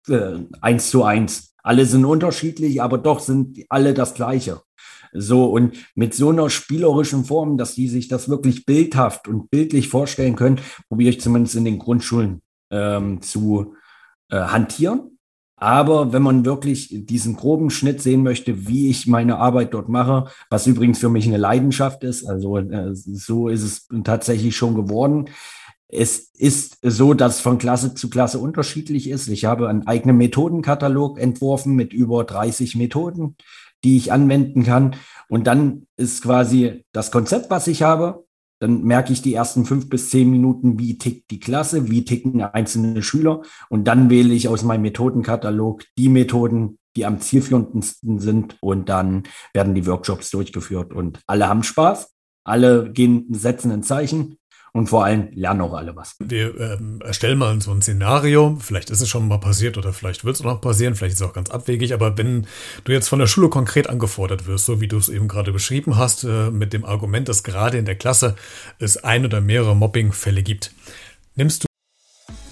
Äh, 0.07 0.39
eins 0.61 0.89
zu 0.89 1.03
eins. 1.03 1.53
Alle 1.63 1.85
sind 1.85 2.05
unterschiedlich, 2.05 2.81
aber 2.81 2.97
doch 2.97 3.19
sind 3.19 3.65
alle 3.69 3.93
das 3.93 4.13
Gleiche. 4.13 4.61
So, 5.13 5.45
und 5.45 5.75
mit 5.95 6.13
so 6.13 6.29
einer 6.29 6.49
spielerischen 6.49 7.25
Form, 7.25 7.57
dass 7.57 7.75
die 7.75 7.87
sich 7.87 8.07
das 8.07 8.29
wirklich 8.29 8.65
bildhaft 8.65 9.27
und 9.27 9.49
bildlich 9.49 9.89
vorstellen 9.89 10.35
können, 10.35 10.59
probiere 10.89 11.11
ich 11.11 11.21
zumindest 11.21 11.55
in 11.55 11.65
den 11.65 11.79
Grundschulen 11.79 12.41
ähm, 12.71 13.21
zu 13.21 13.75
äh, 14.29 14.37
hantieren. 14.37 15.17
Aber 15.59 16.13
wenn 16.13 16.21
man 16.21 16.45
wirklich 16.45 16.89
diesen 16.91 17.35
groben 17.35 17.71
Schnitt 17.71 17.99
sehen 18.01 18.21
möchte, 18.21 18.67
wie 18.67 18.89
ich 18.89 19.07
meine 19.07 19.37
Arbeit 19.37 19.73
dort 19.73 19.89
mache, 19.89 20.29
was 20.51 20.67
übrigens 20.67 20.99
für 20.99 21.09
mich 21.09 21.25
eine 21.25 21.37
Leidenschaft 21.37 22.03
ist, 22.03 22.25
also 22.25 22.57
äh, 22.57 22.93
so 22.93 23.47
ist 23.47 23.63
es 23.63 23.87
tatsächlich 24.03 24.55
schon 24.55 24.75
geworden. 24.75 25.29
Es 25.87 26.19
ist 26.35 26.77
so, 26.83 27.15
dass 27.15 27.39
von 27.39 27.57
Klasse 27.57 27.95
zu 27.95 28.09
Klasse 28.09 28.37
unterschiedlich 28.37 29.09
ist. 29.09 29.29
Ich 29.29 29.45
habe 29.45 29.67
einen 29.67 29.87
eigenen 29.87 30.17
Methodenkatalog 30.17 31.17
entworfen 31.17 31.75
mit 31.75 31.91
über 31.91 32.23
30 32.23 32.75
Methoden 32.75 33.35
die 33.83 33.97
ich 33.97 34.11
anwenden 34.11 34.63
kann. 34.63 34.95
Und 35.29 35.47
dann 35.47 35.87
ist 35.97 36.23
quasi 36.23 36.85
das 36.91 37.11
Konzept, 37.11 37.49
was 37.49 37.67
ich 37.67 37.83
habe. 37.83 38.25
Dann 38.59 38.83
merke 38.83 39.13
ich 39.13 39.21
die 39.21 39.35
ersten 39.35 39.65
fünf 39.65 39.87
bis 39.87 40.09
zehn 40.09 40.31
Minuten, 40.31 40.79
wie 40.79 40.97
tickt 40.97 41.29
die 41.29 41.39
Klasse, 41.39 41.91
wie 41.91 42.05
ticken 42.05 42.41
einzelne 42.41 43.03
Schüler. 43.03 43.43
Und 43.69 43.87
dann 43.87 44.09
wähle 44.09 44.33
ich 44.33 44.47
aus 44.47 44.63
meinem 44.63 44.81
Methodenkatalog 44.81 45.83
die 45.97 46.09
Methoden, 46.09 46.79
die 46.95 47.05
am 47.05 47.19
zielführendsten 47.19 48.19
sind. 48.19 48.57
Und 48.61 48.89
dann 48.89 49.23
werden 49.53 49.75
die 49.75 49.85
Workshops 49.85 50.31
durchgeführt. 50.31 50.91
Und 50.91 51.19
alle 51.27 51.47
haben 51.47 51.63
Spaß. 51.63 52.13
Alle 52.43 52.91
gehen, 52.91 53.27
setzen 53.29 53.71
ein 53.71 53.83
Zeichen. 53.83 54.37
Und 54.77 54.87
vor 54.87 55.05
allem 55.05 55.29
lernen 55.33 55.61
auch 55.61 55.73
alle 55.73 55.95
was. 55.95 56.15
Wir 56.19 56.59
ähm, 56.59 56.99
erstellen 57.03 57.37
mal 57.37 57.59
so 57.61 57.71
ein 57.71 57.81
Szenario, 57.81 58.57
vielleicht 58.59 58.89
ist 58.89 59.01
es 59.01 59.09
schon 59.09 59.27
mal 59.27 59.39
passiert 59.39 59.77
oder 59.77 59.93
vielleicht 59.93 60.23
wird 60.23 60.35
es 60.35 60.43
noch 60.43 60.61
passieren, 60.61 60.95
vielleicht 60.95 61.13
ist 61.13 61.21
es 61.21 61.27
auch 61.27 61.33
ganz 61.33 61.49
abwegig, 61.49 61.93
aber 61.93 62.17
wenn 62.17 62.47
du 62.83 62.91
jetzt 62.91 63.07
von 63.07 63.19
der 63.19 63.27
Schule 63.27 63.49
konkret 63.49 63.89
angefordert 63.89 64.47
wirst, 64.47 64.65
so 64.65 64.79
wie 64.81 64.87
du 64.87 64.97
es 64.97 65.09
eben 65.09 65.27
gerade 65.27 65.51
beschrieben 65.51 65.97
hast, 65.97 66.23
äh, 66.23 66.51
mit 66.51 66.73
dem 66.73 66.85
Argument, 66.85 67.27
dass 67.27 67.43
gerade 67.43 67.77
in 67.77 67.85
der 67.85 67.95
Klasse 67.95 68.35
es 68.79 68.97
ein 69.03 69.25
oder 69.25 69.41
mehrere 69.41 69.75
Mobbingfälle 69.75 70.43
gibt, 70.43 70.71
nimmst 71.35 71.63
du 71.63 71.66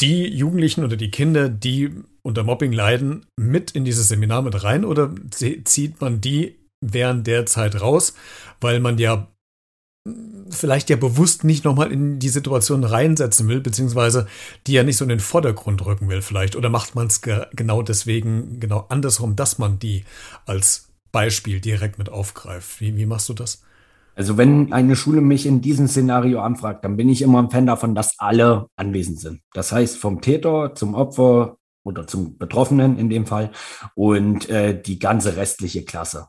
die 0.00 0.26
Jugendlichen 0.26 0.84
oder 0.84 0.96
die 0.96 1.10
Kinder, 1.10 1.48
die 1.48 1.90
unter 2.22 2.44
Mobbing 2.44 2.72
leiden, 2.72 3.26
mit 3.36 3.70
in 3.70 3.84
dieses 3.84 4.08
Seminar 4.08 4.42
mit 4.42 4.62
rein 4.62 4.84
oder 4.84 5.14
zieht 5.30 6.00
man 6.00 6.20
die 6.20 6.56
während 6.80 7.26
der 7.26 7.46
Zeit 7.46 7.80
raus, 7.80 8.14
weil 8.60 8.80
man 8.80 8.98
ja 8.98 9.28
vielleicht 10.50 10.90
ja 10.90 10.96
bewusst 10.96 11.44
nicht 11.44 11.64
nochmal 11.64 11.90
in 11.90 12.18
die 12.18 12.28
Situation 12.28 12.84
reinsetzen 12.84 13.48
will, 13.48 13.60
beziehungsweise 13.60 14.26
die 14.66 14.72
ja 14.72 14.82
nicht 14.82 14.96
so 14.96 15.04
in 15.04 15.08
den 15.08 15.20
Vordergrund 15.20 15.84
rücken 15.84 16.08
will 16.08 16.22
vielleicht. 16.22 16.56
Oder 16.56 16.68
macht 16.68 16.94
man 16.94 17.08
es 17.08 17.22
ge 17.22 17.46
genau 17.52 17.82
deswegen, 17.82 18.60
genau 18.60 18.86
andersrum, 18.88 19.36
dass 19.36 19.58
man 19.58 19.78
die 19.78 20.04
als 20.44 20.88
Beispiel 21.12 21.60
direkt 21.60 21.98
mit 21.98 22.08
aufgreift. 22.08 22.80
Wie, 22.80 22.96
wie 22.96 23.06
machst 23.06 23.28
du 23.28 23.34
das? 23.34 23.62
Also 24.16 24.38
wenn 24.38 24.72
eine 24.72 24.96
Schule 24.96 25.20
mich 25.20 25.44
in 25.44 25.60
diesem 25.60 25.88
Szenario 25.88 26.40
anfragt, 26.40 26.84
dann 26.84 26.96
bin 26.96 27.10
ich 27.10 27.20
immer 27.20 27.38
ein 27.42 27.50
Fan 27.50 27.66
davon, 27.66 27.94
dass 27.94 28.18
alle 28.18 28.66
anwesend 28.74 29.20
sind. 29.20 29.42
Das 29.52 29.72
heißt 29.72 29.98
vom 29.98 30.22
Täter 30.22 30.74
zum 30.74 30.94
Opfer 30.94 31.58
oder 31.84 32.06
zum 32.06 32.38
Betroffenen 32.38 32.98
in 32.98 33.10
dem 33.10 33.26
Fall 33.26 33.50
und 33.94 34.48
äh, 34.48 34.80
die 34.80 34.98
ganze 34.98 35.36
restliche 35.36 35.84
Klasse. 35.84 36.26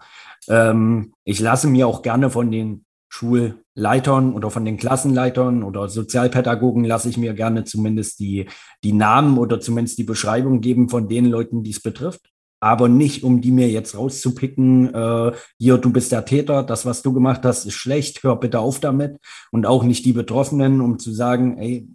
Ähm, 0.50 1.14
ich 1.24 1.40
lasse 1.40 1.68
mir 1.68 1.88
auch 1.88 2.02
gerne 2.02 2.30
von 2.30 2.52
den 2.52 2.84
Schulleitern 3.08 4.34
oder 4.34 4.52
von 4.52 4.66
den 4.66 4.76
Klassenleitern 4.76 5.64
oder 5.64 5.88
Sozialpädagogen 5.88 6.84
lasse 6.84 7.08
ich 7.08 7.18
mir 7.18 7.34
gerne 7.34 7.64
zumindest 7.64 8.20
die, 8.20 8.48
die 8.84 8.92
Namen 8.92 9.38
oder 9.38 9.62
zumindest 9.62 9.98
die 9.98 10.04
Beschreibung 10.04 10.60
geben 10.60 10.90
von 10.90 11.08
den 11.08 11.26
Leuten, 11.26 11.64
die 11.64 11.72
es 11.72 11.82
betrifft 11.82 12.30
aber 12.60 12.90
nicht, 12.90 13.24
um 13.24 13.42
die 13.42 13.52
mir 13.52 13.70
jetzt 13.70 13.96
rauszupicken, 13.96 14.94
äh, 14.94 15.32
hier, 15.60 15.78
du 15.78 15.92
bist 15.92 16.12
der 16.12 16.26
Täter, 16.26 16.64
das, 16.64 16.86
was 16.86 17.02
du 17.02 17.14
gemacht 17.14 17.42
hast, 17.44 17.66
ist 17.66 17.76
schlecht, 17.76 18.24
hör 18.24 18.36
bitte 18.36 18.60
auf 18.60 18.80
damit. 18.80 19.18
Und 19.52 19.66
auch 19.66 19.84
nicht 19.84 20.06
die 20.06 20.14
Betroffenen, 20.14 20.82
um 20.82 21.00
zu 21.00 21.12
sagen, 21.12 21.58
ey, 21.58 21.88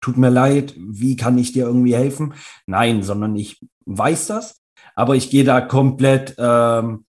tut 0.00 0.16
mir 0.16 0.30
leid, 0.30 0.74
wie 0.76 1.16
kann 1.16 1.38
ich 1.38 1.52
dir 1.52 1.66
irgendwie 1.66 1.94
helfen? 1.94 2.34
Nein, 2.66 3.02
sondern 3.02 3.36
ich 3.36 3.60
weiß 3.86 4.26
das, 4.26 4.60
aber 4.94 5.16
ich 5.16 5.30
gehe 5.30 5.44
da 5.44 5.60
komplett 5.60 6.34
ähm, 6.38 7.04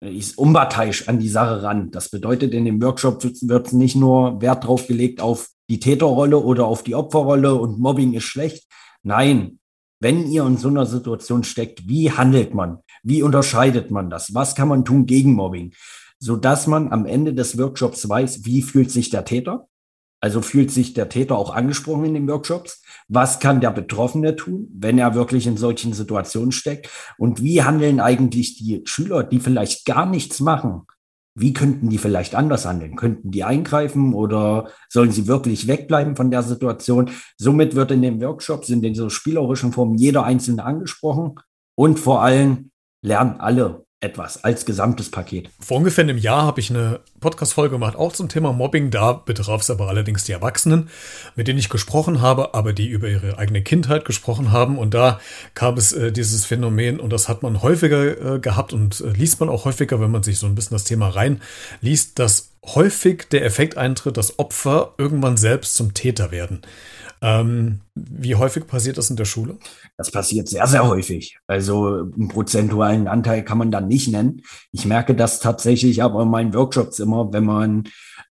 ich 0.00 0.36
unparteiisch 0.36 1.08
an 1.08 1.18
die 1.18 1.28
Sache 1.28 1.62
ran. 1.62 1.90
Das 1.90 2.10
bedeutet, 2.10 2.52
in 2.52 2.64
dem 2.64 2.82
Workshop 2.82 3.24
wird 3.24 3.72
nicht 3.72 3.96
nur 3.96 4.40
Wert 4.40 4.64
drauf 4.64 4.86
gelegt 4.86 5.20
auf 5.20 5.48
die 5.70 5.80
Täterrolle 5.80 6.38
oder 6.38 6.66
auf 6.66 6.82
die 6.82 6.94
Opferrolle 6.94 7.54
und 7.54 7.78
Mobbing 7.78 8.12
ist 8.12 8.24
schlecht. 8.24 8.68
Nein, 9.02 9.58
wenn 10.00 10.30
ihr 10.30 10.44
in 10.44 10.56
so 10.56 10.68
einer 10.68 10.86
Situation 10.86 11.44
steckt, 11.44 11.88
wie 11.88 12.10
handelt 12.10 12.54
man? 12.54 12.78
Wie 13.02 13.22
unterscheidet 13.22 13.90
man 13.90 14.10
das? 14.10 14.34
Was 14.34 14.54
kann 14.54 14.68
man 14.68 14.84
tun 14.84 15.06
gegen 15.06 15.32
Mobbing? 15.32 15.72
Sodass 16.18 16.66
man 16.66 16.92
am 16.92 17.06
Ende 17.06 17.34
des 17.34 17.58
Workshops 17.58 18.08
weiß, 18.08 18.44
wie 18.44 18.62
fühlt 18.62 18.90
sich 18.90 19.10
der 19.10 19.24
Täter? 19.24 19.68
Also 20.20 20.40
fühlt 20.40 20.70
sich 20.70 20.94
der 20.94 21.10
Täter 21.10 21.36
auch 21.36 21.54
angesprochen 21.54 22.06
in 22.06 22.14
den 22.14 22.28
Workshops? 22.28 22.82
Was 23.08 23.40
kann 23.40 23.60
der 23.60 23.70
Betroffene 23.70 24.36
tun, 24.36 24.68
wenn 24.74 24.98
er 24.98 25.14
wirklich 25.14 25.46
in 25.46 25.58
solchen 25.58 25.92
Situationen 25.92 26.50
steckt? 26.50 26.88
Und 27.18 27.42
wie 27.42 27.62
handeln 27.62 28.00
eigentlich 28.00 28.56
die 28.56 28.80
Schüler, 28.86 29.22
die 29.22 29.38
vielleicht 29.38 29.84
gar 29.84 30.06
nichts 30.06 30.40
machen, 30.40 30.86
wie 31.36 31.52
könnten 31.52 31.88
die 31.88 31.98
vielleicht 31.98 32.34
anders 32.34 32.64
handeln? 32.64 32.96
Könnten 32.96 33.30
die 33.30 33.44
eingreifen 33.44 34.14
oder 34.14 34.68
sollen 34.88 35.10
sie 35.10 35.26
wirklich 35.26 35.66
wegbleiben 35.66 36.16
von 36.16 36.30
der 36.30 36.42
Situation? 36.42 37.10
Somit 37.36 37.74
wird 37.74 37.90
in 37.90 38.02
den 38.02 38.20
Workshops, 38.20 38.68
in 38.68 38.82
den 38.82 38.94
so 38.94 39.08
spielerischen 39.08 39.72
Formen 39.72 39.96
jeder 39.96 40.24
Einzelne 40.24 40.64
angesprochen 40.64 41.34
und 41.76 41.98
vor 41.98 42.22
allem 42.22 42.70
lernen 43.02 43.40
alle 43.40 43.84
etwas 44.04 44.44
als 44.44 44.66
gesamtes 44.66 45.10
Paket. 45.10 45.48
Vor 45.58 45.78
ungefähr 45.78 46.04
einem 46.04 46.18
Jahr 46.18 46.42
habe 46.42 46.60
ich 46.60 46.70
eine 46.70 47.00
Podcast-Folge 47.20 47.72
gemacht, 47.72 47.96
auch 47.96 48.12
zum 48.12 48.28
Thema 48.28 48.52
Mobbing. 48.52 48.90
Da 48.90 49.14
betraf 49.14 49.62
es 49.62 49.70
aber 49.70 49.88
allerdings 49.88 50.24
die 50.24 50.32
Erwachsenen, 50.32 50.90
mit 51.34 51.48
denen 51.48 51.58
ich 51.58 51.70
gesprochen 51.70 52.20
habe, 52.20 52.54
aber 52.54 52.72
die 52.72 52.86
über 52.88 53.08
ihre 53.08 53.38
eigene 53.38 53.62
Kindheit 53.62 54.04
gesprochen 54.04 54.52
haben. 54.52 54.78
Und 54.78 54.94
da 54.94 55.18
gab 55.54 55.78
es 55.78 55.92
äh, 55.92 56.12
dieses 56.12 56.44
Phänomen 56.44 57.00
und 57.00 57.12
das 57.12 57.28
hat 57.28 57.42
man 57.42 57.62
häufiger 57.62 58.34
äh, 58.34 58.38
gehabt 58.38 58.72
und 58.72 59.00
äh, 59.00 59.08
liest 59.10 59.40
man 59.40 59.48
auch 59.48 59.64
häufiger, 59.64 60.00
wenn 60.00 60.10
man 60.10 60.22
sich 60.22 60.38
so 60.38 60.46
ein 60.46 60.54
bisschen 60.54 60.74
das 60.74 60.84
Thema 60.84 61.08
reinliest, 61.08 62.18
dass 62.18 62.50
häufig 62.66 63.24
der 63.30 63.44
Effekt 63.44 63.76
eintritt, 63.76 64.16
dass 64.16 64.38
Opfer 64.38 64.94
irgendwann 64.98 65.36
selbst 65.36 65.74
zum 65.74 65.94
Täter 65.94 66.30
werden. 66.30 66.62
Ähm, 67.24 67.80
wie 67.94 68.34
häufig 68.34 68.66
passiert 68.66 68.98
das 68.98 69.08
in 69.08 69.16
der 69.16 69.24
Schule? 69.24 69.56
Das 69.96 70.10
passiert 70.10 70.46
sehr, 70.46 70.66
sehr 70.66 70.86
häufig. 70.86 71.38
Also 71.46 71.86
einen 71.86 72.28
prozentualen 72.28 73.08
Anteil 73.08 73.42
kann 73.42 73.56
man 73.56 73.70
dann 73.70 73.88
nicht 73.88 74.08
nennen. 74.08 74.42
Ich 74.72 74.84
merke 74.84 75.14
das 75.14 75.40
tatsächlich 75.40 76.02
aber 76.02 76.22
in 76.22 76.28
meinen 76.28 76.52
Workshops 76.52 76.98
immer, 76.98 77.32
wenn 77.32 77.46
man 77.46 77.84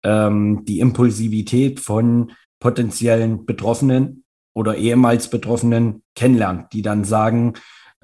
ähm, 0.04 0.64
die 0.66 0.80
Impulsivität 0.80 1.80
von 1.80 2.34
potenziellen 2.60 3.48
Betroffenen 3.48 4.26
oder 4.54 4.78
ehemals 4.78 5.28
Betroffenen 5.28 6.04
kennenlernt, 6.16 6.72
die 6.72 6.84
dann 6.84 7.04
sagen, 7.04 7.54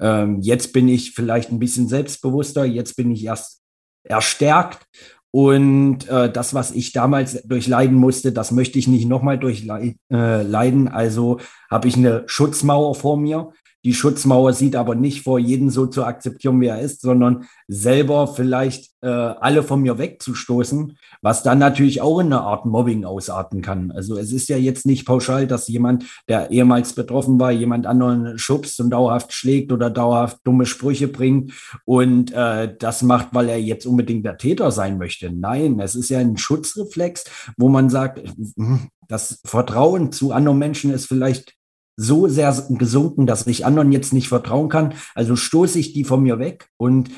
ähm, 0.00 0.40
jetzt 0.40 0.72
bin 0.72 0.88
ich 0.88 1.12
vielleicht 1.12 1.52
ein 1.52 1.60
bisschen 1.60 1.86
selbstbewusster, 1.86 2.64
jetzt 2.64 2.96
bin 2.96 3.12
ich 3.12 3.24
erst 3.24 3.60
erstärkt 4.02 4.86
und 5.32 6.08
äh, 6.08 6.30
das, 6.30 6.54
was 6.54 6.72
ich 6.72 6.92
damals 6.92 7.42
durchleiden 7.42 7.96
musste, 7.96 8.32
das 8.32 8.50
möchte 8.50 8.78
ich 8.78 8.88
nicht 8.88 9.06
nochmal 9.06 9.38
durchleiden. 9.38 9.96
Äh, 10.10 10.90
also 10.90 11.38
habe 11.70 11.88
ich 11.88 11.96
eine 11.96 12.24
Schutzmauer 12.26 12.94
vor 12.94 13.16
mir, 13.16 13.52
die 13.84 13.94
Schutzmauer 13.94 14.52
sieht 14.52 14.76
aber 14.76 14.94
nicht 14.94 15.22
vor, 15.22 15.38
jeden 15.38 15.70
so 15.70 15.86
zu 15.86 16.04
akzeptieren, 16.04 16.60
wie 16.60 16.66
er 16.66 16.80
ist, 16.80 17.00
sondern 17.00 17.46
selber 17.66 18.26
vielleicht 18.28 18.90
äh, 19.00 19.08
alle 19.08 19.62
von 19.62 19.80
mir 19.80 19.96
wegzustoßen, 19.96 20.98
was 21.22 21.42
dann 21.42 21.58
natürlich 21.58 22.02
auch 22.02 22.20
in 22.20 22.26
einer 22.26 22.42
Art 22.42 22.66
Mobbing 22.66 23.04
ausarten 23.04 23.62
kann. 23.62 23.90
Also 23.90 24.18
es 24.18 24.32
ist 24.32 24.50
ja 24.50 24.58
jetzt 24.58 24.84
nicht 24.84 25.06
pauschal, 25.06 25.46
dass 25.46 25.68
jemand, 25.68 26.04
der 26.28 26.50
ehemals 26.50 26.92
betroffen 26.92 27.40
war, 27.40 27.52
jemand 27.52 27.86
anderen 27.86 28.38
schubst 28.38 28.80
und 28.80 28.90
dauerhaft 28.90 29.32
schlägt 29.32 29.72
oder 29.72 29.88
dauerhaft 29.88 30.38
dumme 30.44 30.66
Sprüche 30.66 31.08
bringt 31.08 31.52
und 31.86 32.32
äh, 32.32 32.74
das 32.78 33.02
macht, 33.02 33.28
weil 33.32 33.48
er 33.48 33.60
jetzt 33.60 33.86
unbedingt 33.86 34.26
der 34.26 34.36
Täter 34.36 34.70
sein 34.70 34.98
möchte. 34.98 35.32
Nein, 35.32 35.80
es 35.80 35.94
ist 35.94 36.10
ja 36.10 36.18
ein 36.18 36.36
Schutzreflex, 36.36 37.24
wo 37.56 37.70
man 37.70 37.88
sagt, 37.88 38.20
hm, 38.56 38.88
das 39.08 39.40
Vertrauen 39.44 40.12
zu 40.12 40.32
anderen 40.32 40.58
Menschen 40.58 40.92
ist 40.92 41.06
vielleicht 41.06 41.54
so 42.00 42.28
sehr 42.28 42.50
gesunken, 42.70 43.26
dass 43.26 43.46
ich 43.46 43.66
anderen 43.66 43.92
jetzt 43.92 44.12
nicht 44.12 44.28
vertrauen 44.28 44.70
kann. 44.70 44.94
Also 45.14 45.36
stoße 45.36 45.78
ich 45.78 45.92
die 45.92 46.04
von 46.04 46.22
mir 46.22 46.38
weg 46.38 46.68
und 46.78 47.10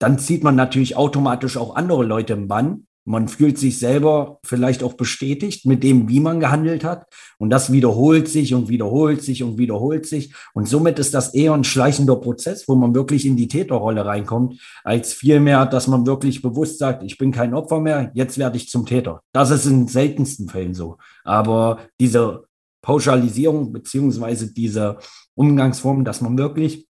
dann 0.00 0.18
zieht 0.18 0.42
man 0.42 0.56
natürlich 0.56 0.96
automatisch 0.96 1.56
auch 1.56 1.76
andere 1.76 2.04
Leute 2.04 2.32
im 2.32 2.48
Bann. 2.48 2.86
Man 3.06 3.28
fühlt 3.28 3.58
sich 3.58 3.78
selber 3.78 4.40
vielleicht 4.44 4.82
auch 4.82 4.94
bestätigt 4.94 5.66
mit 5.66 5.84
dem, 5.84 6.08
wie 6.08 6.20
man 6.20 6.40
gehandelt 6.40 6.84
hat. 6.84 7.06
Und 7.38 7.50
das 7.50 7.70
wiederholt 7.70 8.28
sich 8.28 8.54
und 8.54 8.68
wiederholt 8.68 9.22
sich 9.22 9.42
und 9.42 9.58
wiederholt 9.58 10.06
sich. 10.06 10.34
Und 10.54 10.68
somit 10.68 10.98
ist 10.98 11.12
das 11.12 11.34
eher 11.34 11.52
ein 11.52 11.64
schleichender 11.64 12.16
Prozess, 12.16 12.66
wo 12.66 12.74
man 12.74 12.94
wirklich 12.94 13.26
in 13.26 13.36
die 13.36 13.48
Täterrolle 13.48 14.06
reinkommt, 14.06 14.58
als 14.84 15.12
vielmehr, 15.12 15.66
dass 15.66 15.86
man 15.86 16.06
wirklich 16.06 16.40
bewusst 16.40 16.78
sagt, 16.78 17.02
ich 17.02 17.18
bin 17.18 17.30
kein 17.30 17.54
Opfer 17.54 17.78
mehr, 17.78 18.10
jetzt 18.14 18.38
werde 18.38 18.56
ich 18.56 18.68
zum 18.68 18.86
Täter. 18.86 19.20
Das 19.32 19.50
ist 19.50 19.66
in 19.66 19.86
seltensten 19.86 20.48
Fällen 20.48 20.74
so. 20.74 20.96
Aber 21.24 21.80
diese 22.00 22.44
Pauschalisierung 22.84 23.72
beziehungsweise 23.72 24.52
diese 24.52 24.98
Umgangsform, 25.34 26.04
dass 26.04 26.20
man 26.20 26.36
wirklich 26.38 26.86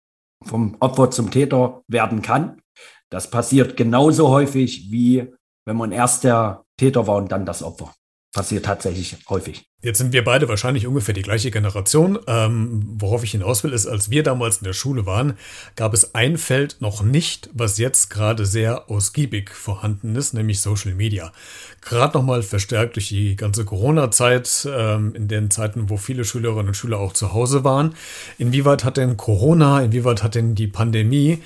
vom 0.46 0.78
Opfer 0.80 1.12
zum 1.12 1.32
Täter 1.32 1.82
werden 1.88 2.22
kann. 2.22 2.62
Das 3.10 3.30
passiert 3.30 3.76
genauso 3.76 4.30
häufig 4.30 4.92
wie 4.92 5.34
wenn 5.66 5.78
man 5.78 5.92
erst 5.92 6.24
der 6.24 6.66
Täter 6.78 7.06
war 7.06 7.18
und 7.18 7.32
dann 7.32 7.46
das 7.46 7.62
Opfer. 7.62 7.94
Passiert 8.34 8.66
tatsächlich 8.66 9.18
häufig. 9.28 9.66
Jetzt 9.82 9.98
sind 9.98 10.12
wir 10.12 10.26
beide 10.26 10.50
wahrscheinlich 10.50 10.86
ungefähr 10.86 11.14
die 11.14 11.22
gleiche 11.22 11.52
Generation. 11.52 12.20
Ähm, 12.28 12.96
worauf 13.00 13.24
ich 13.24 13.32
hinaus 13.32 13.64
will, 13.64 13.72
ist, 13.72 13.88
als 13.88 14.10
wir 14.10 14.24
damals 14.24 14.58
in 14.58 14.66
der 14.66 14.74
Schule 14.74 15.06
waren, 15.06 15.38
gab 15.78 15.94
es 15.94 16.14
ein 16.14 16.38
Feld 16.38 16.78
noch 16.80 17.02
nicht, 17.02 17.50
was 17.54 17.78
jetzt 17.78 18.10
gerade 18.10 18.46
sehr 18.46 18.90
ausgiebig 18.92 19.52
vorhanden 19.52 20.16
ist, 20.18 20.34
nämlich 20.34 20.60
Social 20.60 20.94
Media. 20.94 21.32
Gerade 21.82 22.18
nochmal 22.18 22.44
verstärkt 22.44 22.98
durch 22.98 23.08
die 23.08 23.38
ganze 23.38 23.64
Corona-Zeit, 23.64 24.68
ähm, 24.70 25.16
in 25.16 25.30
den 25.30 25.50
Zeiten, 25.50 25.90
wo 25.90 25.96
viele 25.96 26.26
Schülerinnen 26.26 26.68
und 26.68 26.76
Schüler 26.76 27.00
auch 27.00 27.14
zu 27.14 27.34
Hause 27.34 27.64
waren. 27.64 27.96
Inwieweit 28.38 28.84
hat 28.84 28.98
denn 28.98 29.16
Corona, 29.16 29.82
inwieweit 29.82 30.24
hat 30.24 30.36
denn 30.36 30.56
die 30.56 30.68
Pandemie 30.68 31.42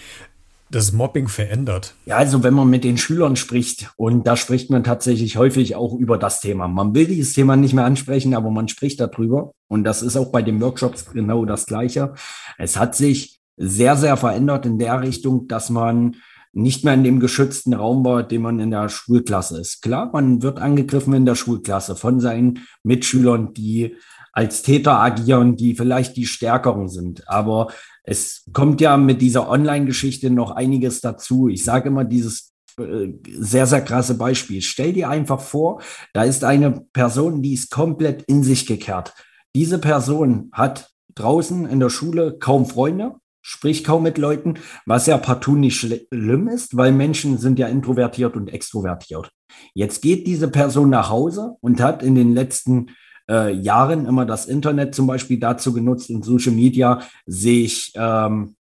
das 0.70 0.92
Mobbing 0.92 1.28
verändert? 1.28 1.94
Ja, 2.06 2.18
also 2.18 2.44
wenn 2.44 2.54
man 2.54 2.70
mit 2.70 2.84
den 2.84 2.98
Schülern 2.98 3.36
spricht, 3.36 3.92
und 3.96 4.26
da 4.26 4.36
spricht 4.36 4.70
man 4.70 4.84
tatsächlich 4.84 5.38
häufig 5.38 5.76
auch 5.76 5.94
über 5.94 6.18
das 6.18 6.42
Thema. 6.42 6.68
Man 6.68 6.96
will 6.96 7.06
dieses 7.06 7.34
Thema 7.34 7.56
nicht 7.56 7.74
mehr 7.74 7.86
ansprechen, 7.86 8.34
aber 8.34 8.50
man 8.50 8.68
spricht 8.68 9.00
darüber. 9.00 9.52
Und 9.68 9.84
das 9.84 10.02
ist 10.02 10.18
auch 10.18 10.32
bei 10.32 10.42
den 10.42 10.62
Workshops 10.62 11.12
genau 11.12 11.46
das 11.46 11.66
Gleiche. 11.66 12.14
Es 12.58 12.78
hat 12.78 12.96
sich 12.96 13.40
sehr, 13.58 13.96
sehr 13.98 14.18
verändert 14.18 14.66
in 14.66 14.80
der 14.80 15.02
Richtung, 15.02 15.48
dass 15.48 15.70
man 15.70 16.16
nicht 16.54 16.84
mehr 16.84 16.94
in 16.94 17.04
dem 17.04 17.20
geschützten 17.20 17.74
Raum 17.74 18.06
war, 18.06 18.24
den 18.24 18.44
man 18.44 18.60
in 18.60 18.72
der 18.72 18.88
Schulklasse 18.88 19.60
ist. 19.60 19.82
Klar, 19.82 20.12
man 20.14 20.44
wird 20.44 20.60
angegriffen 20.60 21.14
in 21.14 21.26
der 21.26 21.36
Schulklasse 21.36 21.96
von 21.96 22.20
seinen 22.20 22.60
Mitschülern, 22.84 23.54
die 23.54 23.96
als 24.32 24.62
Täter 24.62 25.00
agieren, 25.00 25.56
die 25.56 25.76
vielleicht 25.76 26.16
die 26.16 26.26
Stärkeren 26.26 26.90
sind. 26.90 27.28
Aber 27.28 27.68
es 28.04 28.46
kommt 28.52 28.82
ja 28.82 28.98
mit 28.98 29.22
dieser 29.22 29.50
Online-Geschichte 29.50 30.30
noch 30.30 30.52
einiges 30.52 31.02
dazu. 31.02 31.48
Ich 31.48 31.64
sage 31.64 31.90
immer 31.90 32.04
dieses 32.04 32.54
äh, 32.78 33.14
sehr, 33.30 33.66
sehr 33.66 33.82
krasse 33.82 34.16
Beispiel. 34.16 34.62
Stell 34.62 34.94
dir 34.94 35.10
einfach 35.10 35.40
vor, 35.40 35.82
da 36.14 36.24
ist 36.24 36.44
eine 36.44 36.86
Person, 36.92 37.42
die 37.42 37.54
ist 37.54 37.72
komplett 37.72 38.24
in 38.24 38.44
sich 38.44 38.66
gekehrt. 38.66 39.14
Diese 39.56 39.80
Person 39.80 40.50
hat 40.52 40.90
draußen 41.16 41.66
in 41.66 41.80
der 41.80 41.90
Schule 41.90 42.38
kaum 42.40 42.66
Freunde, 42.66 43.16
spricht 43.42 43.86
kaum 43.86 44.04
mit 44.04 44.18
Leuten, 44.18 44.56
was 44.86 45.06
ja 45.06 45.18
partout 45.18 45.56
nicht 45.56 45.78
schlimm 45.78 46.48
ist, 46.48 46.76
weil 46.76 46.92
Menschen 46.92 47.38
sind 47.38 47.60
ja 47.60 47.68
introvertiert 47.68 48.36
und 48.36 48.48
extrovertiert. 48.48 49.32
Jetzt 49.74 50.02
geht 50.02 50.26
diese 50.26 50.48
Person 50.48 50.90
nach 50.90 51.10
Hause 51.10 51.56
und 51.62 51.80
hat 51.80 52.02
in 52.02 52.16
den 52.16 52.34
letzten 52.34 52.88
äh, 53.30 53.54
Jahren 53.54 54.06
immer 54.06 54.26
das 54.26 54.46
Internet 54.46 54.96
zum 54.96 55.08
Beispiel 55.08 55.40
dazu 55.40 55.74
genutzt 55.74 56.10
und 56.10 56.26
Social 56.26 56.54
Media, 56.54 57.02
sich, 57.26 57.92
ähm, 57.96 58.56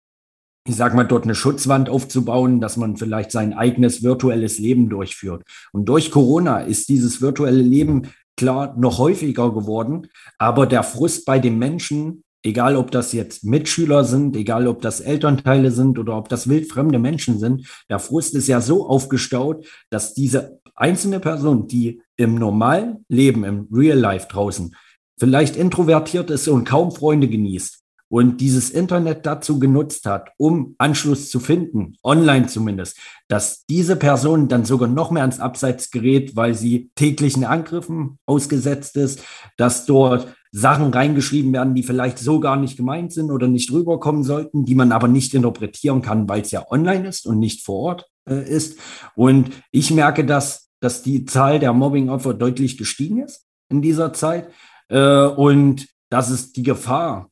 ich 0.66 0.76
sag 0.76 0.95
mal, 0.95 1.04
dort 1.04 1.25
eine 1.25 1.35
Schutzwand 1.35 1.88
aufzubauen, 1.88 2.61
dass 2.61 2.76
man 2.76 2.97
vielleicht 2.97 3.33
sein 3.33 3.52
eigenes 3.52 4.02
virtuelles 4.02 4.59
Leben 4.59 4.88
durchführt. 4.88 5.42
Und 5.73 5.87
durch 5.87 6.11
Corona 6.11 6.61
ist 6.61 6.88
dieses 6.88 7.21
virtuelle 7.21 7.62
Leben 7.62 8.09
klar 8.37 8.75
noch 8.78 8.99
häufiger 8.99 9.52
geworden, 9.52 10.09
aber 10.38 10.66
der 10.66 10.83
Frust 10.83 11.26
bei 11.26 11.38
den 11.38 11.59
Menschen 11.59 12.23
egal 12.42 12.76
ob 12.76 12.90
das 12.90 13.12
jetzt 13.12 13.45
Mitschüler 13.45 14.04
sind, 14.04 14.37
egal 14.37 14.66
ob 14.66 14.83
das 14.83 15.00
Elternteile 15.00 15.71
sind 15.71 15.99
oder 15.99 16.16
ob 16.16 16.28
das 16.28 16.49
wildfremde 16.49 16.99
Menschen 16.99 17.38
sind, 17.38 17.66
der 17.88 17.99
Frust 17.99 18.35
ist 18.35 18.49
ja 18.49 18.61
so 18.61 18.88
aufgestaut, 18.88 19.64
dass 19.90 20.14
diese 20.14 20.61
einzelne 20.75 21.21
Person, 21.21 21.66
die 21.66 22.01
im 22.16 22.35
normalen 22.35 23.04
Leben, 23.09 23.45
im 23.45 23.69
Real 23.73 23.99
Life 23.99 24.28
draußen, 24.28 24.75
vielleicht 25.19 25.57
introvertiert 25.57 26.31
ist 26.31 26.49
und 26.49 26.64
kaum 26.64 26.92
Freunde 26.92 27.28
genießt 27.28 27.83
und 28.12 28.42
dieses 28.42 28.69
Internet 28.69 29.25
dazu 29.25 29.59
genutzt 29.59 30.04
hat, 30.04 30.33
um 30.37 30.75
Anschluss 30.76 31.31
zu 31.31 31.40
finden, 31.40 31.95
online 32.02 32.47
zumindest, 32.47 32.99
dass 33.26 33.64
diese 33.64 33.97
Person 33.97 34.49
dann 34.49 34.66
sogar 34.66 34.87
noch 34.87 35.11
mehr 35.11 35.23
ans 35.23 35.40
Abseits 35.40 35.90
gerät, 35.90 36.37
weil 36.37 36.54
sie 36.54 36.90
täglichen 36.95 37.45
Angriffen 37.45 38.19
ausgesetzt 38.26 38.97
ist, 38.97 39.23
dass 39.57 39.87
dort 39.87 40.37
Sachen 40.50 40.92
reingeschrieben 40.92 41.54
werden, 41.54 41.75
die 41.75 41.83
vielleicht 41.83 42.19
so 42.19 42.38
gar 42.38 42.59
nicht 42.59 42.76
gemeint 42.76 43.14
sind 43.14 43.31
oder 43.31 43.49
nicht 43.49 43.73
rüberkommen 43.73 44.25
sollten, 44.25 44.66
die 44.66 44.75
man 44.75 44.92
aber 44.92 45.09
nicht 45.09 45.33
interpretieren 45.33 46.02
kann, 46.02 46.28
weil 46.28 46.42
es 46.42 46.50
ja 46.50 46.71
online 46.71 47.09
ist 47.09 47.25
und 47.25 47.38
nicht 47.38 47.64
vor 47.64 47.78
Ort 47.78 48.11
äh, 48.28 48.47
ist. 48.47 48.78
Und 49.14 49.50
ich 49.71 49.90
merke, 49.90 50.26
dass, 50.26 50.69
dass 50.82 51.02
die 51.02 51.24
Zahl 51.24 51.60
der 51.60 51.72
Mobbing-Opfer 51.72 52.34
deutlich 52.34 52.76
gestiegen 52.76 53.22
ist 53.22 53.46
in 53.70 53.82
dieser 53.82 54.12
Zeit. 54.12 54.50
Äh, 54.88 55.26
und 55.26 55.86
dass 56.10 56.28
es 56.28 56.52
die 56.52 56.64
Gefahr, 56.64 57.30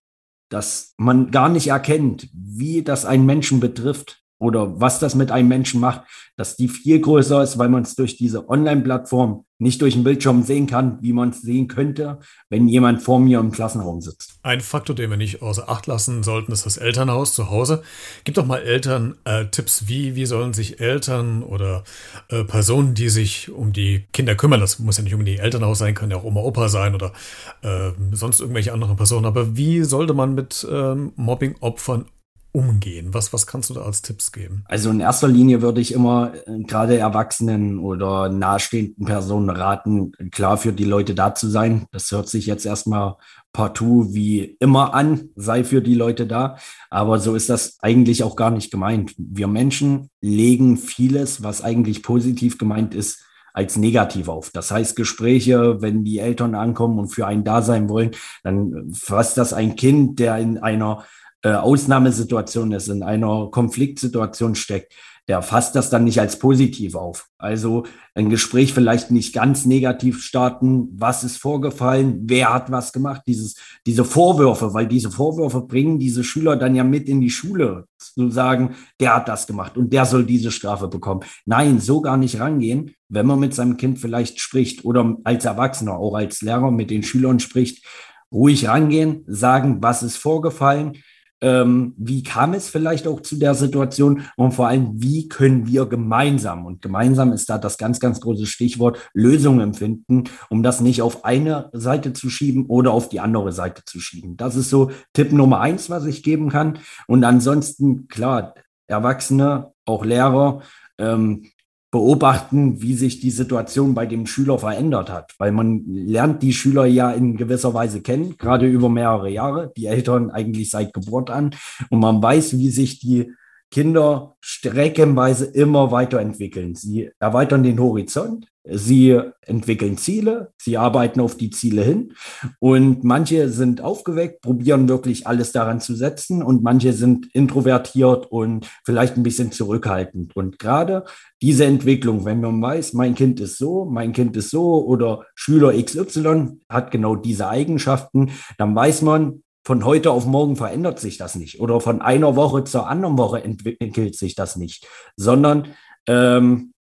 dass 0.48 0.94
man 0.96 1.32
gar 1.32 1.48
nicht 1.48 1.66
erkennt, 1.66 2.28
wie 2.32 2.82
das 2.82 3.04
einen 3.04 3.26
Menschen 3.26 3.58
betrifft, 3.58 4.19
oder 4.40 4.80
was 4.80 4.98
das 4.98 5.14
mit 5.14 5.30
einem 5.30 5.48
Menschen 5.48 5.80
macht, 5.80 6.02
dass 6.36 6.56
die 6.56 6.68
viel 6.68 6.98
größer 6.98 7.42
ist, 7.42 7.58
weil 7.58 7.68
man 7.68 7.82
es 7.82 7.94
durch 7.94 8.16
diese 8.16 8.48
Online-Plattform 8.48 9.44
nicht 9.58 9.82
durch 9.82 9.92
den 9.92 10.04
Bildschirm 10.04 10.42
sehen 10.42 10.66
kann, 10.66 10.96
wie 11.02 11.12
man 11.12 11.28
es 11.28 11.42
sehen 11.42 11.68
könnte, 11.68 12.18
wenn 12.48 12.66
jemand 12.66 13.02
vor 13.02 13.20
mir 13.20 13.38
im 13.38 13.52
Klassenraum 13.52 14.00
sitzt. 14.00 14.38
Ein 14.42 14.62
Faktor, 14.62 14.96
den 14.96 15.10
wir 15.10 15.18
nicht 15.18 15.42
außer 15.42 15.68
Acht 15.68 15.86
lassen 15.86 16.22
sollten, 16.22 16.50
ist 16.50 16.64
das 16.64 16.78
Elternhaus 16.78 17.34
zu 17.34 17.50
Hause. 17.50 17.82
Gib 18.24 18.36
doch 18.36 18.46
mal 18.46 18.62
Eltern 18.62 19.16
äh, 19.24 19.44
Tipps, 19.50 19.86
wie, 19.86 20.16
wie 20.16 20.24
sollen 20.24 20.54
sich 20.54 20.80
Eltern 20.80 21.42
oder 21.42 21.84
äh, 22.28 22.42
Personen, 22.44 22.94
die 22.94 23.10
sich 23.10 23.50
um 23.50 23.74
die 23.74 24.06
Kinder 24.14 24.34
kümmern, 24.34 24.60
das 24.60 24.78
muss 24.78 24.96
ja 24.96 25.04
nicht 25.04 25.12
unbedingt 25.12 25.40
Elternhaus 25.40 25.78
sein, 25.78 25.94
kann 25.94 26.10
ja 26.10 26.16
auch 26.16 26.24
Oma, 26.24 26.40
Opa 26.40 26.70
sein 26.70 26.94
oder 26.94 27.12
äh, 27.60 27.90
sonst 28.12 28.40
irgendwelche 28.40 28.72
anderen 28.72 28.96
Personen, 28.96 29.26
aber 29.26 29.58
wie 29.58 29.84
sollte 29.84 30.14
man 30.14 30.34
mit 30.34 30.66
ähm, 30.70 31.12
Mobbing-Opfern 31.16 32.06
umgehen? 32.52 33.14
Was, 33.14 33.32
was 33.32 33.46
kannst 33.46 33.70
du 33.70 33.74
da 33.74 33.82
als 33.82 34.02
Tipps 34.02 34.32
geben? 34.32 34.64
Also 34.66 34.90
in 34.90 35.00
erster 35.00 35.28
Linie 35.28 35.62
würde 35.62 35.80
ich 35.80 35.92
immer 35.92 36.32
äh, 36.46 36.60
gerade 36.60 36.98
Erwachsenen 36.98 37.78
oder 37.78 38.28
nahestehenden 38.28 39.06
Personen 39.06 39.50
raten, 39.50 40.12
klar 40.30 40.56
für 40.56 40.72
die 40.72 40.84
Leute 40.84 41.14
da 41.14 41.34
zu 41.34 41.48
sein. 41.48 41.86
Das 41.92 42.10
hört 42.10 42.28
sich 42.28 42.46
jetzt 42.46 42.66
erstmal 42.66 43.16
partout 43.52 44.08
wie 44.12 44.56
immer 44.60 44.94
an, 44.94 45.30
sei 45.36 45.64
für 45.64 45.82
die 45.82 45.94
Leute 45.94 46.26
da. 46.26 46.56
Aber 46.88 47.18
so 47.18 47.34
ist 47.34 47.50
das 47.50 47.78
eigentlich 47.80 48.22
auch 48.22 48.36
gar 48.36 48.50
nicht 48.50 48.70
gemeint. 48.70 49.14
Wir 49.16 49.46
Menschen 49.46 50.10
legen 50.20 50.76
vieles, 50.76 51.42
was 51.42 51.62
eigentlich 51.62 52.02
positiv 52.02 52.58
gemeint 52.58 52.94
ist, 52.94 53.24
als 53.52 53.76
negativ 53.76 54.28
auf. 54.28 54.50
Das 54.52 54.70
heißt, 54.70 54.94
Gespräche, 54.94 55.82
wenn 55.82 56.04
die 56.04 56.18
Eltern 56.18 56.54
ankommen 56.54 56.98
und 56.98 57.08
für 57.08 57.26
einen 57.26 57.44
da 57.44 57.62
sein 57.62 57.88
wollen, 57.88 58.12
dann 58.44 58.92
fasst 58.92 59.36
das 59.36 59.52
ein 59.52 59.74
Kind, 59.76 60.20
der 60.20 60.38
in 60.38 60.58
einer 60.58 61.04
äh, 61.42 61.52
Ausnahmesituation 61.52 62.72
ist, 62.72 62.88
in 62.88 63.02
einer 63.02 63.48
Konfliktsituation 63.50 64.54
steckt, 64.54 64.92
der 65.30 65.42
fasst 65.42 65.76
das 65.76 65.90
dann 65.90 66.04
nicht 66.04 66.18
als 66.18 66.40
positiv 66.40 66.96
auf. 66.96 67.28
Also 67.38 67.84
ein 68.16 68.30
Gespräch 68.30 68.74
vielleicht 68.74 69.12
nicht 69.12 69.32
ganz 69.32 69.64
negativ 69.64 70.22
starten. 70.24 70.88
Was 70.96 71.22
ist 71.22 71.36
vorgefallen? 71.36 72.22
Wer 72.24 72.52
hat 72.52 72.72
was 72.72 72.92
gemacht? 72.92 73.22
Dieses, 73.28 73.54
diese 73.86 74.04
Vorwürfe, 74.04 74.74
weil 74.74 74.88
diese 74.88 75.10
Vorwürfe 75.10 75.60
bringen 75.60 76.00
diese 76.00 76.24
Schüler 76.24 76.56
dann 76.56 76.74
ja 76.74 76.82
mit 76.82 77.08
in 77.08 77.20
die 77.20 77.30
Schule 77.30 77.86
zu 77.96 78.28
sagen, 78.30 78.74
der 78.98 79.14
hat 79.14 79.28
das 79.28 79.46
gemacht 79.46 79.76
und 79.76 79.92
der 79.92 80.04
soll 80.04 80.24
diese 80.24 80.50
Strafe 80.50 80.88
bekommen. 80.88 81.20
Nein, 81.46 81.78
so 81.78 82.00
gar 82.00 82.16
nicht 82.16 82.40
rangehen. 82.40 82.94
Wenn 83.08 83.26
man 83.26 83.38
mit 83.38 83.54
seinem 83.54 83.76
Kind 83.76 84.00
vielleicht 84.00 84.40
spricht 84.40 84.84
oder 84.84 85.16
als 85.22 85.44
Erwachsener, 85.44 85.96
auch 85.96 86.16
als 86.16 86.42
Lehrer 86.42 86.72
mit 86.72 86.90
den 86.90 87.04
Schülern 87.04 87.38
spricht, 87.38 87.86
ruhig 88.32 88.66
rangehen, 88.66 89.24
sagen, 89.28 89.78
was 89.80 90.02
ist 90.02 90.16
vorgefallen, 90.16 90.96
ähm, 91.40 91.94
wie 91.96 92.22
kam 92.22 92.54
es 92.54 92.68
vielleicht 92.68 93.06
auch 93.06 93.20
zu 93.20 93.36
der 93.36 93.54
Situation 93.54 94.22
und 94.36 94.52
vor 94.52 94.68
allem, 94.68 94.90
wie 94.94 95.28
können 95.28 95.66
wir 95.66 95.86
gemeinsam, 95.86 96.66
und 96.66 96.82
gemeinsam 96.82 97.32
ist 97.32 97.48
da 97.48 97.58
das 97.58 97.78
ganz, 97.78 98.00
ganz 98.00 98.20
große 98.20 98.46
Stichwort, 98.46 98.98
Lösungen 99.14 99.74
finden, 99.74 100.24
um 100.48 100.62
das 100.62 100.80
nicht 100.80 101.02
auf 101.02 101.24
eine 101.24 101.70
Seite 101.72 102.12
zu 102.12 102.28
schieben 102.28 102.66
oder 102.66 102.92
auf 102.92 103.08
die 103.08 103.20
andere 103.20 103.52
Seite 103.52 103.82
zu 103.84 104.00
schieben. 104.00 104.36
Das 104.36 104.56
ist 104.56 104.70
so 104.70 104.90
Tipp 105.12 105.32
Nummer 105.32 105.60
eins, 105.60 105.90
was 105.90 106.04
ich 106.06 106.22
geben 106.22 106.50
kann. 106.50 106.78
Und 107.06 107.24
ansonsten, 107.24 108.08
klar, 108.08 108.54
Erwachsene, 108.86 109.72
auch 109.84 110.04
Lehrer, 110.04 110.62
ähm, 110.98 111.46
beobachten, 111.90 112.80
wie 112.82 112.94
sich 112.94 113.20
die 113.20 113.30
Situation 113.30 113.94
bei 113.94 114.06
dem 114.06 114.26
Schüler 114.26 114.58
verändert 114.58 115.10
hat, 115.10 115.34
weil 115.38 115.50
man 115.50 115.84
lernt 115.86 116.42
die 116.42 116.52
Schüler 116.52 116.86
ja 116.86 117.10
in 117.10 117.36
gewisser 117.36 117.74
Weise 117.74 118.00
kennen, 118.00 118.36
gerade 118.38 118.66
über 118.66 118.88
mehrere 118.88 119.28
Jahre, 119.28 119.72
die 119.76 119.86
Eltern 119.86 120.30
eigentlich 120.30 120.70
seit 120.70 120.94
Geburt 120.94 121.30
an. 121.30 121.54
Und 121.90 122.00
man 122.00 122.22
weiß, 122.22 122.56
wie 122.58 122.70
sich 122.70 123.00
die 123.00 123.32
Kinder 123.72 124.36
streckenweise 124.40 125.46
immer 125.46 125.90
weiterentwickeln. 125.90 126.74
Sie 126.74 127.10
erweitern 127.18 127.62
den 127.62 127.80
Horizont, 127.80 128.46
sie 128.70 129.20
entwickeln 129.42 129.98
Ziele, 129.98 130.52
sie 130.56 130.76
arbeiten 130.76 131.20
auf 131.20 131.36
die 131.36 131.50
Ziele 131.50 131.82
hin. 131.82 132.14
Und 132.58 133.04
manche 133.04 133.48
sind 133.48 133.80
aufgeweckt, 133.80 134.42
probieren 134.42 134.88
wirklich 134.88 135.26
alles 135.26 135.52
daran 135.52 135.80
zu 135.80 135.94
setzen. 135.94 136.42
Und 136.42 136.62
manche 136.62 136.92
sind 136.92 137.26
introvertiert 137.34 138.26
und 138.30 138.68
vielleicht 138.84 139.16
ein 139.16 139.22
bisschen 139.22 139.52
zurückhaltend. 139.52 140.36
Und 140.36 140.58
gerade 140.58 141.04
diese 141.42 141.64
Entwicklung, 141.64 142.24
wenn 142.24 142.40
man 142.40 142.60
weiß, 142.60 142.92
mein 142.92 143.14
Kind 143.14 143.40
ist 143.40 143.58
so, 143.58 143.84
mein 143.84 144.12
Kind 144.12 144.36
ist 144.36 144.50
so 144.50 144.84
oder 144.84 145.24
Schüler 145.34 145.72
XY 145.72 146.60
hat 146.68 146.90
genau 146.90 147.16
diese 147.16 147.48
Eigenschaften, 147.48 148.30
dann 148.58 148.74
weiß 148.74 149.02
man, 149.02 149.42
von 149.64 149.84
heute 149.84 150.10
auf 150.10 150.26
morgen 150.26 150.56
verändert 150.56 150.98
sich 150.98 151.18
das 151.18 151.34
nicht. 151.34 151.60
Oder 151.60 151.80
von 151.80 152.00
einer 152.00 152.34
Woche 152.36 152.64
zur 152.64 152.88
anderen 152.88 153.18
Woche 153.18 153.42
entwickelt 153.44 154.16
sich 154.16 154.34
das 154.34 154.56
nicht, 154.56 154.86
sondern 155.16 155.68
ähm, 156.06 156.72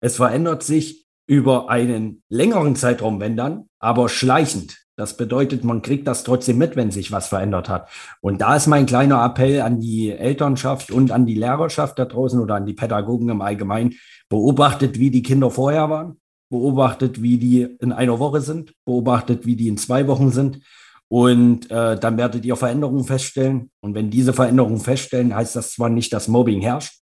es 0.00 0.16
verändert 0.16 0.62
sich 0.62 1.06
über 1.26 1.68
einen 1.68 2.22
längeren 2.28 2.76
Zeitraum, 2.76 3.20
wenn 3.20 3.36
dann, 3.36 3.68
aber 3.78 4.08
schleichend. 4.08 4.78
Das 4.96 5.16
bedeutet, 5.16 5.62
man 5.62 5.82
kriegt 5.82 6.08
das 6.08 6.24
trotzdem 6.24 6.58
mit, 6.58 6.74
wenn 6.74 6.90
sich 6.90 7.12
was 7.12 7.28
verändert 7.28 7.68
hat. 7.68 7.88
Und 8.20 8.40
da 8.40 8.56
ist 8.56 8.66
mein 8.66 8.86
kleiner 8.86 9.24
Appell 9.24 9.60
an 9.60 9.78
die 9.78 10.10
Elternschaft 10.10 10.90
und 10.90 11.12
an 11.12 11.24
die 11.24 11.36
Lehrerschaft 11.36 11.98
da 12.00 12.04
draußen 12.04 12.40
oder 12.40 12.56
an 12.56 12.66
die 12.66 12.72
Pädagogen 12.72 13.28
im 13.28 13.40
Allgemeinen. 13.40 13.94
Beobachtet, 14.28 14.98
wie 14.98 15.10
die 15.10 15.22
Kinder 15.22 15.52
vorher 15.52 15.88
waren. 15.88 16.20
Beobachtet, 16.50 17.22
wie 17.22 17.38
die 17.38 17.62
in 17.62 17.92
einer 17.92 18.18
Woche 18.18 18.40
sind. 18.40 18.72
Beobachtet, 18.84 19.46
wie 19.46 19.54
die 19.54 19.68
in 19.68 19.76
zwei 19.76 20.08
Wochen 20.08 20.32
sind. 20.32 20.62
Und 21.06 21.70
äh, 21.70 21.96
dann 21.96 22.16
werdet 22.16 22.44
ihr 22.44 22.56
Veränderungen 22.56 23.04
feststellen. 23.04 23.70
Und 23.80 23.94
wenn 23.94 24.10
diese 24.10 24.32
Veränderungen 24.32 24.80
feststellen, 24.80 25.32
heißt 25.34 25.54
das 25.54 25.74
zwar 25.74 25.90
nicht, 25.90 26.12
dass 26.12 26.26
Mobbing 26.26 26.60
herrscht, 26.60 26.98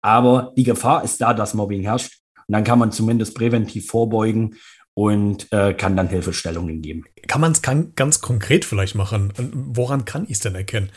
aber 0.00 0.52
die 0.56 0.64
Gefahr 0.64 1.04
ist 1.04 1.20
da, 1.20 1.32
dass 1.32 1.54
Mobbing 1.54 1.82
herrscht. 1.82 2.23
Und 2.46 2.52
dann 2.52 2.64
kann 2.64 2.78
man 2.78 2.92
zumindest 2.92 3.34
präventiv 3.34 3.88
vorbeugen 3.88 4.56
und 4.94 5.52
äh, 5.52 5.74
kann 5.74 5.96
dann 5.96 6.08
Hilfestellungen 6.08 6.80
geben. 6.80 7.04
Kann 7.26 7.40
man 7.40 7.50
es 7.50 7.62
ganz 7.62 8.20
konkret 8.20 8.64
vielleicht 8.64 8.94
machen? 8.94 9.32
Woran 9.52 10.04
kann 10.04 10.24
ich 10.24 10.32
es 10.32 10.40
denn 10.40 10.54
erkennen? 10.54 10.90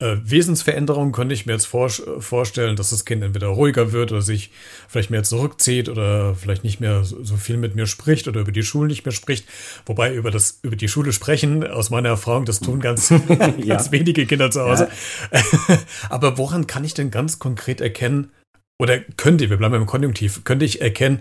Äh, 0.00 0.16
Wesensveränderungen 0.24 1.12
könnte 1.12 1.34
ich 1.34 1.46
mir 1.46 1.52
jetzt 1.52 1.66
vor, 1.66 1.88
vorstellen, 1.88 2.74
dass 2.74 2.90
das 2.90 3.04
Kind 3.04 3.22
entweder 3.22 3.48
ruhiger 3.48 3.92
wird 3.92 4.10
oder 4.10 4.22
sich 4.22 4.50
vielleicht 4.88 5.10
mehr 5.10 5.22
zurückzieht 5.22 5.88
oder 5.88 6.34
vielleicht 6.34 6.64
nicht 6.64 6.80
mehr 6.80 7.04
so, 7.04 7.22
so 7.22 7.36
viel 7.36 7.56
mit 7.56 7.76
mir 7.76 7.86
spricht 7.86 8.26
oder 8.26 8.40
über 8.40 8.50
die 8.50 8.64
Schule 8.64 8.88
nicht 8.88 9.04
mehr 9.04 9.12
spricht. 9.12 9.46
Wobei 9.86 10.12
über 10.12 10.32
das 10.32 10.58
über 10.62 10.74
die 10.74 10.88
Schule 10.88 11.12
sprechen, 11.12 11.64
aus 11.64 11.90
meiner 11.90 12.08
Erfahrung, 12.08 12.46
das 12.46 12.58
tun 12.58 12.80
ganz, 12.80 13.10
ja. 13.58 13.76
ganz 13.76 13.92
wenige 13.92 14.26
Kinder 14.26 14.50
zu 14.50 14.62
Hause. 14.62 14.88
Ja. 15.32 15.78
Aber 16.10 16.38
woran 16.38 16.66
kann 16.66 16.82
ich 16.82 16.94
denn 16.94 17.12
ganz 17.12 17.38
konkret 17.38 17.80
erkennen, 17.80 18.32
oder 18.78 19.00
könnte, 19.16 19.50
wir 19.50 19.56
bleiben 19.56 19.74
im 19.74 19.86
Konjunktiv, 19.86 20.44
könnte 20.44 20.64
ich 20.64 20.80
erkennen, 20.80 21.20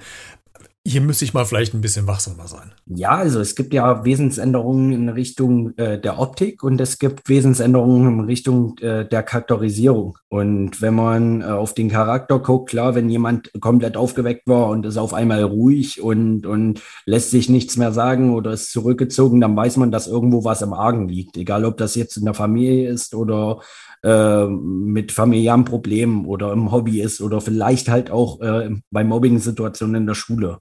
hier 0.85 0.99
müsste 0.99 1.23
ich 1.23 1.33
mal 1.33 1.45
vielleicht 1.45 1.73
ein 1.73 1.79
bisschen 1.79 2.07
wachsamer 2.07 2.45
sein. 2.45 2.73
Ja, 2.87 3.11
also 3.11 3.39
es 3.39 3.55
gibt 3.55 3.73
ja 3.73 4.03
Wesensänderungen 4.03 4.91
in 4.91 5.07
Richtung 5.07 5.77
äh, 5.77 5.97
der 5.97 6.19
Optik 6.19 6.61
und 6.61 6.81
es 6.81 6.99
gibt 6.99 7.29
Wesensänderungen 7.29 8.19
in 8.19 8.25
Richtung 8.25 8.77
äh, 8.79 9.07
der 9.07 9.23
Charakterisierung. 9.23 10.17
Und 10.27 10.81
wenn 10.81 10.93
man 10.93 11.39
äh, 11.39 11.45
auf 11.45 11.73
den 11.73 11.89
Charakter 11.89 12.37
guckt, 12.39 12.71
klar, 12.71 12.95
wenn 12.95 13.09
jemand 13.09 13.49
komplett 13.61 13.95
aufgeweckt 13.95 14.45
war 14.45 14.67
und 14.67 14.85
ist 14.85 14.97
auf 14.97 15.13
einmal 15.13 15.43
ruhig 15.43 16.01
und, 16.01 16.45
und 16.45 16.81
lässt 17.05 17.31
sich 17.31 17.47
nichts 17.47 17.77
mehr 17.77 17.93
sagen 17.93 18.33
oder 18.33 18.51
ist 18.51 18.73
zurückgezogen, 18.73 19.39
dann 19.39 19.55
weiß 19.55 19.77
man, 19.77 19.89
dass 19.89 20.07
irgendwo 20.07 20.43
was 20.43 20.61
im 20.61 20.73
Argen 20.73 21.07
liegt. 21.07 21.37
Egal, 21.37 21.63
ob 21.63 21.77
das 21.77 21.95
jetzt 21.95 22.17
in 22.17 22.25
der 22.25 22.33
Familie 22.33 22.89
ist 22.89 23.15
oder 23.15 23.61
äh, 24.03 24.45
mit 24.47 25.11
familiären 25.11 25.65
Problemen 25.65 26.25
oder 26.25 26.51
im 26.51 26.71
Hobby 26.71 27.01
ist 27.01 27.21
oder 27.21 27.41
vielleicht 27.41 27.89
halt 27.89 28.11
auch 28.11 28.41
äh, 28.41 28.69
bei 28.91 29.03
Mobbing-Situationen 29.03 29.95
in 29.95 30.07
der 30.07 30.15
Schule. 30.15 30.59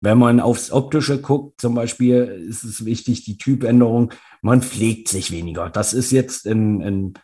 Wenn 0.00 0.18
man 0.18 0.38
aufs 0.38 0.70
Optische 0.70 1.20
guckt, 1.20 1.60
zum 1.60 1.74
Beispiel, 1.74 2.46
ist 2.48 2.62
es 2.62 2.84
wichtig, 2.84 3.24
die 3.24 3.38
Typänderung, 3.38 4.12
man 4.42 4.60
pflegt 4.60 5.08
sich 5.08 5.30
weniger. 5.30 5.70
Das 5.70 5.94
ist 5.94 6.10
jetzt 6.10 6.46
ein, 6.46 6.82
ein 6.82 7.14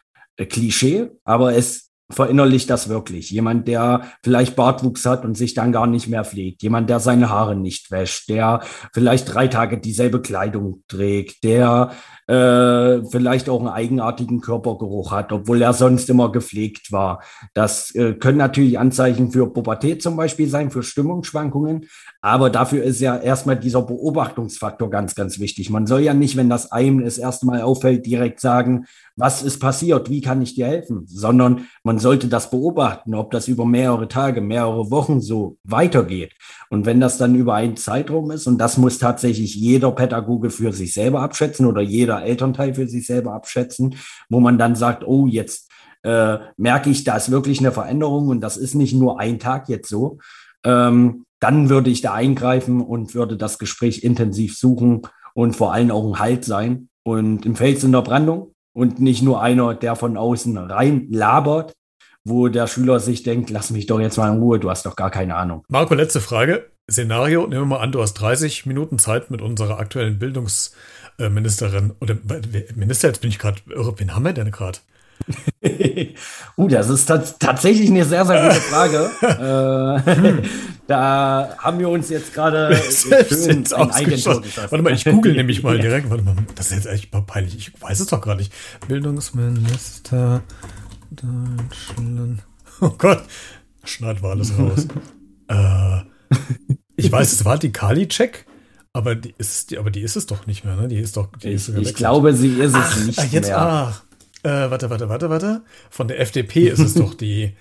Klischee, 0.49 1.11
aber 1.25 1.55
es 1.55 1.90
verinnerlicht 2.11 2.69
das 2.71 2.89
wirklich. 2.89 3.31
Jemand, 3.31 3.69
der 3.69 4.03
vielleicht 4.23 4.57
Bartwuchs 4.57 5.07
hat 5.07 5.25
und 5.25 5.37
sich 5.37 5.55
dann 5.55 5.73
gar 5.73 5.87
nicht 5.87 6.09
mehr 6.09 6.25
pflegt. 6.25 6.63
Jemand, 6.63 6.91
der 6.91 7.01
seine 7.01 7.31
Haare 7.31 7.57
nicht 7.57 7.91
wäscht, 7.91 8.29
der 8.29 8.61
vielleicht 8.93 9.33
drei 9.33 9.49
Tage 9.49 9.79
dieselbe 9.79 10.21
Kleidung 10.21 10.83
trägt, 10.89 11.45
der 11.45 11.93
äh, 12.31 13.05
vielleicht 13.11 13.49
auch 13.49 13.59
einen 13.59 13.69
eigenartigen 13.69 14.41
Körpergeruch 14.41 15.11
hat, 15.11 15.33
obwohl 15.33 15.61
er 15.63 15.73
sonst 15.73 16.09
immer 16.11 16.31
gepflegt 16.31 16.93
war. 16.93 17.23
Das 17.55 17.93
äh, 17.95 18.15
können 18.15 18.39
natürlich 18.39 18.79
Anzeichen 18.79 19.33
für 19.33 19.53
Pubertät 19.53 20.03
zum 20.03 20.17
Beispiel 20.17 20.49
sein, 20.49 20.71
für 20.71 20.83
Stimmungsschwankungen. 20.83 21.87
Aber 22.21 22.51
dafür 22.51 22.85
ist 22.85 23.01
ja 23.01 23.17
erstmal 23.17 23.59
dieser 23.59 23.83
Beobachtungsfaktor 23.83 24.91
ganz, 24.91 25.15
ganz 25.15 25.41
wichtig. 25.41 25.71
Man 25.71 25.87
soll 25.87 26.03
ja 26.03 26.15
nicht, 26.15 26.37
wenn 26.37 26.51
das 26.51 26.71
einem 26.71 27.03
das 27.05 27.19
erste 27.19 27.47
Mal 27.47 27.63
auffällt, 27.63 28.07
direkt 28.07 28.41
sagen, 28.41 28.85
was 29.17 29.43
ist 29.43 29.59
passiert, 29.59 30.09
wie 30.09 30.21
kann 30.21 30.41
ich 30.41 30.55
dir 30.55 30.67
helfen, 30.67 31.05
sondern 31.07 31.67
man 31.83 31.99
sollte 32.01 32.29
das 32.29 32.51
beobachten, 32.51 33.15
ob 33.15 33.31
das 33.31 33.49
über 33.49 33.65
mehrere 33.65 34.09
Tage, 34.09 34.41
mehrere 34.41 34.91
Wochen 34.91 35.21
so 35.21 35.57
weitergeht. 35.65 36.33
Und 36.69 36.87
wenn 36.87 37.01
das 37.01 37.19
dann 37.19 37.35
über 37.35 37.55
einen 37.55 37.77
Zeitraum 37.77 38.31
ist, 38.31 38.47
und 38.47 38.59
das 38.59 38.77
muss 38.77 38.99
tatsächlich 38.99 39.55
jeder 39.55 39.93
Pädagoge 39.93 40.51
für 40.51 40.73
sich 40.73 40.93
selber 40.95 41.21
abschätzen 41.21 41.67
oder 41.67 41.81
jeder 41.81 42.23
Elternteil 42.23 42.75
für 42.75 42.89
sich 42.89 43.07
selber 43.07 43.35
abschätzen, 43.35 43.95
wo 44.29 44.41
man 44.41 44.59
dann 44.59 44.75
sagt, 44.75 45.07
oh, 45.07 45.27
jetzt 45.27 45.71
äh, 46.03 46.39
merke 46.57 46.91
ich, 46.91 47.05
da 47.05 47.17
ist 47.17 47.31
wirklich 47.31 47.61
eine 47.61 47.73
Veränderung 47.73 48.29
und 48.29 48.41
das 48.41 48.57
ist 48.57 48.75
nicht 48.75 48.95
nur 48.95 49.21
ein 49.21 49.39
Tag 49.39 49.69
jetzt 49.69 49.89
so, 49.89 50.19
ähm, 50.65 51.25
dann 51.41 51.69
würde 51.69 51.91
ich 51.91 52.01
da 52.01 52.15
eingreifen 52.15 52.81
und 52.81 53.15
würde 53.15 53.37
das 53.37 53.59
Gespräch 53.59 54.03
intensiv 54.03 54.59
suchen 54.59 55.03
und 55.35 55.57
vor 55.57 55.73
allem 55.73 55.91
auch 55.91 56.07
ein 56.07 56.19
Halt 56.19 56.45
sein. 56.45 56.89
Und 57.03 57.47
im 57.47 57.57
Fels 57.57 57.83
in 57.83 57.93
der 57.93 58.03
Brandung 58.03 58.53
und 58.75 59.01
nicht 59.01 59.23
nur 59.23 59.43
einer, 59.43 59.75
der 59.75 59.97
von 59.97 60.17
außen 60.19 60.57
rein 60.59 61.07
labert, 61.11 61.73
wo 62.25 62.49
der 62.49 62.67
Schüler 62.67 63.01
sich 63.01 63.23
denkt, 63.23 63.51
lass 63.51 63.71
mich 63.71 63.87
doch 63.87 64.01
jetzt 64.01 64.17
mal 64.17 64.33
in 64.33 64.39
Ruhe, 64.39 64.59
du 64.59 64.71
hast 64.71 64.87
doch 64.87 64.97
gar 64.97 65.11
keine 65.11 65.37
Ahnung. 65.37 65.65
Marco, 65.69 65.95
letzte 65.95 66.21
Frage. 66.21 66.71
Szenario, 66.91 67.43
nehmen 67.47 67.63
wir 67.63 67.67
mal 67.67 67.81
an, 67.81 67.93
du 67.93 68.03
hast 68.03 68.15
30 68.15 68.67
Minuten 68.67 68.99
Zeit 68.99 69.31
mit 69.31 69.43
unserer 69.43 69.79
aktuellen 69.79 70.19
Bildungsministerin 70.19 71.93
oder 72.01 72.17
Minister, 72.75 73.09
jetzt 73.09 73.21
bin 73.21 73.31
ich 73.31 73.39
gerade 73.39 73.61
irre, 73.69 73.95
wen 73.99 74.15
haben 74.15 74.25
wir 74.25 74.33
denn 74.33 74.51
gerade? 74.51 74.81
uh, 76.57 76.69
das 76.69 76.89
ist 76.89 77.07
tatsächlich 77.07 77.91
eine 77.91 78.05
sehr, 78.05 78.25
sehr 78.25 78.43
gute 78.43 78.61
Frage. 78.61 79.11
äh, 79.23 80.43
da 80.87 81.55
haben 81.59 81.79
wir 81.79 81.89
uns 81.89 82.09
jetzt 82.09 82.35
gerade 82.35 82.75
schön 83.29 83.65
ein 83.73 83.91
Eigentor 83.93 84.43
Warte 84.71 84.83
mal, 84.83 84.93
ich 84.93 85.05
google 85.05 85.35
nämlich 85.35 85.63
mal 85.63 85.79
direkt. 85.79 86.11
Warte 86.11 86.25
mal, 86.25 86.35
das 86.55 86.73
ist 86.73 86.85
jetzt 86.85 86.87
echt 86.87 87.13
mal 87.13 87.23
peinlich. 87.23 87.55
Ich 87.55 87.83
weiß 87.83 88.01
es 88.01 88.07
doch 88.07 88.21
gar 88.21 88.35
nicht. 88.35 88.53
Bildungsminister 88.89 90.43
Deutschland. 91.11 92.43
Oh 92.83 92.95
Gott, 92.97 93.23
schneid 93.85 94.23
war 94.23 94.31
alles 94.31 94.57
raus. 94.57 94.87
äh, 95.49 96.01
ich 96.97 97.13
weiß, 97.13 97.33
es 97.33 97.45
war 97.45 97.59
die 97.59 97.73
Kali-Check. 97.73 98.47
Aber 98.95 99.15
die 99.17 99.35
ist, 99.37 99.77
aber 99.77 99.91
die 99.91 100.01
ist 100.01 100.17
es 100.17 100.27
doch 100.27 100.47
nicht 100.47 100.65
mehr, 100.65 100.77
ne? 100.77 100.89
Die 100.89 100.97
ist 100.97 101.17
doch. 101.19 101.29
Die 101.37 101.49
ich, 101.49 101.69
ist 101.69 101.77
ich 101.77 101.95
glaube, 101.95 102.33
sie 102.33 102.59
ist 102.59 102.75
es 102.75 102.77
ach, 102.77 103.05
nicht 103.05 103.19
ach, 103.19 103.33
jetzt, 103.33 103.49
mehr. 103.49 103.59
Ach, 103.59 104.03
äh, 104.43 104.71
warte, 104.71 104.89
warte, 104.89 105.09
warte, 105.09 105.31
warte. 105.31 105.63
Von 105.91 106.09
der 106.09 106.21
FDP 106.21 106.69
ist 106.69 106.79
es 106.79 106.95
doch 106.95 107.15
die, 107.15 107.55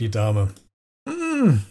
die 0.00 0.10
Dame. 0.10 0.48
Hm. 1.08 1.62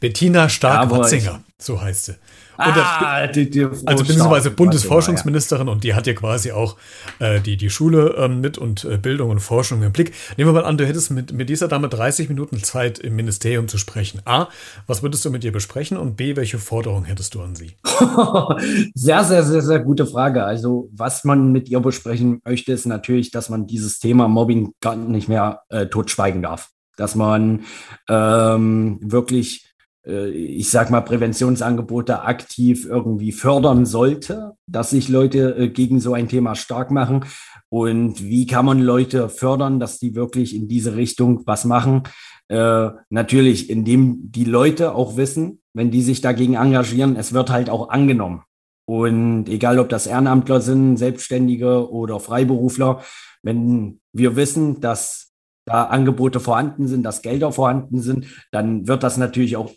Bettina 0.00 0.48
Stark-Watzinger, 0.48 1.42
so 1.58 1.80
heißt 1.80 2.04
sie. 2.06 2.16
Ah, 2.60 3.26
die, 3.26 3.48
die 3.48 3.64
also 3.64 4.04
beziehungsweise 4.04 4.50
Bundesforschungsministerin 4.50 5.68
und 5.68 5.84
die 5.84 5.94
hat 5.94 6.06
ja 6.06 6.12
quasi 6.12 6.52
auch 6.52 6.76
äh, 7.18 7.40
die, 7.40 7.56
die 7.56 7.70
Schule 7.70 8.14
ähm, 8.18 8.40
mit 8.40 8.58
und 8.58 8.84
äh, 8.84 8.98
Bildung 8.98 9.30
und 9.30 9.40
Forschung 9.40 9.82
im 9.82 9.92
Blick. 9.92 10.12
Nehmen 10.36 10.50
wir 10.50 10.60
mal 10.60 10.66
an, 10.66 10.76
du 10.76 10.86
hättest 10.86 11.10
mit, 11.10 11.32
mit 11.32 11.48
dieser 11.48 11.68
Dame 11.68 11.88
30 11.88 12.28
Minuten 12.28 12.62
Zeit 12.62 12.98
im 12.98 13.16
Ministerium 13.16 13.68
zu 13.68 13.78
sprechen. 13.78 14.20
A, 14.24 14.48
was 14.86 15.02
würdest 15.02 15.24
du 15.24 15.30
mit 15.30 15.44
ihr 15.44 15.52
besprechen 15.52 15.96
und 15.96 16.16
B, 16.16 16.36
welche 16.36 16.58
Forderungen 16.58 17.04
hättest 17.04 17.34
du 17.34 17.40
an 17.40 17.54
sie? 17.54 17.76
sehr, 18.94 19.24
sehr, 19.24 19.42
sehr, 19.42 19.62
sehr 19.62 19.80
gute 19.80 20.06
Frage. 20.06 20.44
Also 20.44 20.88
was 20.92 21.24
man 21.24 21.52
mit 21.52 21.68
ihr 21.68 21.80
besprechen 21.80 22.40
möchte, 22.44 22.72
ist 22.72 22.86
natürlich, 22.86 23.30
dass 23.30 23.48
man 23.48 23.66
dieses 23.66 23.98
Thema 23.98 24.28
Mobbing 24.28 24.72
gar 24.80 24.96
nicht 24.96 25.28
mehr 25.28 25.62
äh, 25.68 25.86
totschweigen 25.86 26.42
darf. 26.42 26.70
Dass 26.96 27.14
man 27.14 27.64
ähm, 28.08 28.98
wirklich 29.02 29.64
äh, 29.64 29.69
ich 30.04 30.70
sag 30.70 30.90
mal, 30.90 31.02
Präventionsangebote 31.02 32.22
aktiv 32.22 32.86
irgendwie 32.86 33.32
fördern 33.32 33.84
sollte, 33.84 34.52
dass 34.66 34.90
sich 34.90 35.08
Leute 35.08 35.56
äh, 35.56 35.68
gegen 35.68 36.00
so 36.00 36.14
ein 36.14 36.28
Thema 36.28 36.54
stark 36.54 36.90
machen. 36.90 37.26
Und 37.68 38.22
wie 38.22 38.46
kann 38.46 38.64
man 38.64 38.80
Leute 38.80 39.28
fördern, 39.28 39.78
dass 39.78 39.98
die 39.98 40.14
wirklich 40.14 40.56
in 40.56 40.68
diese 40.68 40.96
Richtung 40.96 41.42
was 41.46 41.64
machen? 41.64 42.04
Äh, 42.48 42.88
natürlich, 43.10 43.68
indem 43.68 44.32
die 44.32 44.44
Leute 44.44 44.94
auch 44.94 45.16
wissen, 45.16 45.60
wenn 45.74 45.90
die 45.90 46.02
sich 46.02 46.20
dagegen 46.20 46.54
engagieren, 46.54 47.16
es 47.16 47.32
wird 47.32 47.50
halt 47.50 47.70
auch 47.70 47.90
angenommen. 47.90 48.42
Und 48.86 49.48
egal, 49.48 49.78
ob 49.78 49.88
das 49.88 50.08
Ehrenamtler 50.08 50.60
sind, 50.60 50.96
Selbstständige 50.96 51.88
oder 51.90 52.18
Freiberufler, 52.18 53.02
wenn 53.42 54.00
wir 54.12 54.34
wissen, 54.34 54.80
dass 54.80 55.29
da 55.66 55.84
Angebote 55.84 56.40
vorhanden 56.40 56.88
sind, 56.88 57.02
dass 57.02 57.22
Gelder 57.22 57.52
vorhanden 57.52 58.00
sind, 58.00 58.26
dann 58.50 58.88
wird 58.88 59.02
das 59.02 59.16
natürlich 59.16 59.56
auch 59.56 59.70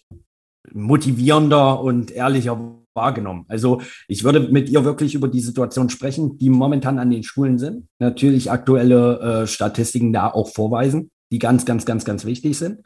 motivierender 0.71 1.81
und 1.81 2.11
ehrlicher 2.11 2.79
wahrgenommen. 2.95 3.45
Also 3.47 3.81
ich 4.07 4.23
würde 4.23 4.39
mit 4.39 4.69
ihr 4.69 4.85
wirklich 4.85 5.15
über 5.15 5.27
die 5.27 5.41
Situation 5.41 5.89
sprechen, 5.89 6.37
die 6.37 6.49
momentan 6.49 6.99
an 6.99 7.09
den 7.09 7.23
Schulen 7.23 7.57
sind. 7.57 7.87
Natürlich 7.99 8.51
aktuelle 8.51 9.19
äh, 9.19 9.47
Statistiken 9.47 10.13
da 10.13 10.29
auch 10.29 10.49
vorweisen, 10.49 11.09
die 11.31 11.39
ganz, 11.39 11.65
ganz, 11.65 11.85
ganz, 11.85 12.05
ganz 12.05 12.25
wichtig 12.25 12.57
sind. 12.57 12.81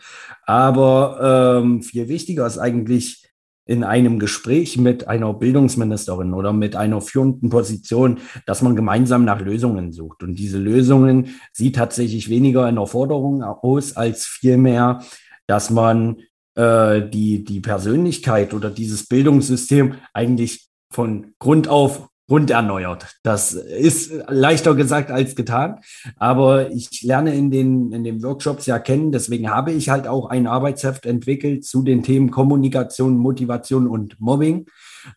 Aber 0.45 1.59
ähm, 1.61 1.81
viel 1.81 2.07
wichtiger 2.07 2.47
ist 2.47 2.57
eigentlich 2.57 3.26
in 3.67 3.83
einem 3.83 4.17
Gespräch 4.17 4.77
mit 4.77 5.07
einer 5.07 5.33
Bildungsministerin 5.33 6.33
oder 6.33 6.53
mit 6.53 6.75
einer 6.75 7.01
führenden 7.01 7.49
Position, 7.49 8.19
dass 8.45 8.61
man 8.61 8.75
gemeinsam 8.75 9.25
nach 9.25 9.41
Lösungen 9.41 9.91
sucht. 9.91 10.23
Und 10.23 10.35
diese 10.35 10.57
Lösungen 10.57 11.35
sieht 11.51 11.75
tatsächlich 11.75 12.29
weniger 12.29 12.67
in 12.67 12.75
der 12.75 12.87
Forderung 12.87 13.43
aus, 13.43 13.95
als 13.95 14.25
vielmehr, 14.25 15.03
dass 15.47 15.69
man 15.69 16.17
äh, 16.55 17.07
die, 17.09 17.43
die 17.43 17.59
Persönlichkeit 17.59 18.53
oder 18.53 18.69
dieses 18.69 19.07
Bildungssystem 19.07 19.95
eigentlich 20.13 20.67
von 20.91 21.33
Grund 21.39 21.67
auf 21.67 22.07
rund 22.29 22.49
erneuert. 22.49 23.07
Das 23.23 23.53
ist 23.53 24.11
leichter 24.27 24.75
gesagt 24.75 25.11
als 25.11 25.35
getan, 25.35 25.79
aber 26.17 26.71
ich 26.71 27.01
lerne 27.01 27.33
in 27.33 27.51
den, 27.51 27.91
in 27.91 28.03
den 28.03 28.21
Workshops 28.23 28.65
ja 28.65 28.79
kennen, 28.79 29.11
deswegen 29.11 29.49
habe 29.49 29.71
ich 29.71 29.89
halt 29.89 30.07
auch 30.07 30.29
ein 30.29 30.47
Arbeitsheft 30.47 31.05
entwickelt 31.05 31.65
zu 31.65 31.83
den 31.83 32.03
Themen 32.03 32.31
Kommunikation, 32.31 33.17
Motivation 33.17 33.87
und 33.87 34.19
Mobbing, 34.19 34.67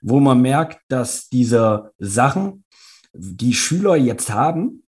wo 0.01 0.21
man 0.21 0.41
merkt, 0.41 0.81
dass 0.89 1.29
diese 1.29 1.93
Sachen, 1.99 2.65
die 3.13 3.55
Schüler 3.55 3.97
jetzt 3.97 4.31
haben, 4.31 4.85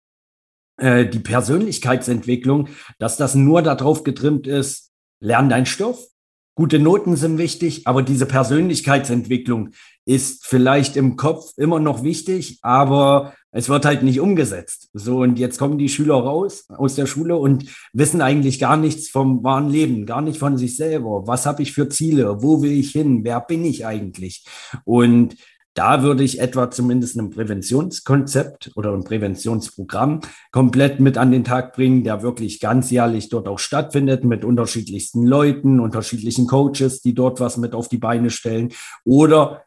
äh, 0.77 1.07
die 1.07 1.19
Persönlichkeitsentwicklung, 1.19 2.69
dass 2.99 3.17
das 3.17 3.35
nur 3.35 3.63
darauf 3.63 4.05
getrimmt 4.05 4.47
ist, 4.47 4.93
lern 5.21 5.49
deinen 5.49 5.67
Stoff, 5.67 6.12
Gute 6.55 6.79
Noten 6.79 7.17
sind 7.17 7.39
wichtig, 7.39 7.87
aber 7.87 8.03
diese 8.03 8.27
Persönlichkeitsentwicklung 8.27 9.71
ist 10.05 10.47
vielleicht 10.47 10.97
im 10.97 11.17
Kopf 11.17 11.53
immer 11.57 11.81
noch 11.81 12.03
wichtig, 12.03 12.59
aber 12.61 13.33
es 13.53 13.69
wird 13.69 13.85
halt 13.85 14.03
nicht 14.03 14.21
umgesetzt. 14.21 14.91
So, 14.93 15.21
und 15.21 15.39
jetzt 15.39 15.59
kommen 15.59 15.79
die 15.79 15.89
Schüler 15.89 16.15
raus 16.15 16.67
aus 16.69 16.95
der 16.95 17.07
Schule 17.07 17.37
und 17.37 17.67
wissen 17.93 18.21
eigentlich 18.21 18.59
gar 18.59 18.77
nichts 18.77 19.09
vom 19.09 19.43
wahren 19.45 19.71
Leben, 19.71 20.05
gar 20.05 20.21
nicht 20.21 20.39
von 20.39 20.59
sich 20.59 20.77
selber. 20.77 21.27
Was 21.27 21.47
habe 21.47 21.63
ich 21.63 21.73
für 21.73 21.89
Ziele? 21.89 22.43
Wo 22.43 22.61
will 22.61 22.73
ich 22.73 22.91
hin? 22.91 23.25
Wer 23.25 23.41
bin 23.41 23.65
ich 23.65 23.87
eigentlich? 23.87 24.45
Und 24.85 25.37
da 25.75 26.03
würde 26.03 26.23
ich 26.23 26.41
etwa 26.41 26.71
zumindest 26.71 27.17
ein 27.17 27.31
Präventionskonzept 27.31 28.73
oder 28.75 28.93
ein 28.93 29.05
Präventionsprogramm 29.05 30.21
komplett 30.51 31.01
mit 31.01 31.17
an 31.17 31.31
den 31.31 31.45
Tag 31.45 31.73
bringen, 31.73 32.05
der 32.05 32.23
wirklich 32.23 32.61
ganzjährlich 32.61 33.31
dort 33.31 33.49
auch 33.49 33.59
stattfindet 33.59 34.25
mit 34.25 34.45
unterschiedlichsten 34.45 35.25
Leuten, 35.25 35.81
unterschiedlichen 35.81 36.47
Coaches, 36.47 37.01
die 37.01 37.15
dort 37.15 37.41
was 37.41 37.57
mit 37.57 37.75
auf 37.75 37.89
die 37.89 37.99
Beine 37.99 38.31
stellen. 38.31 38.73
Oder 39.05 39.65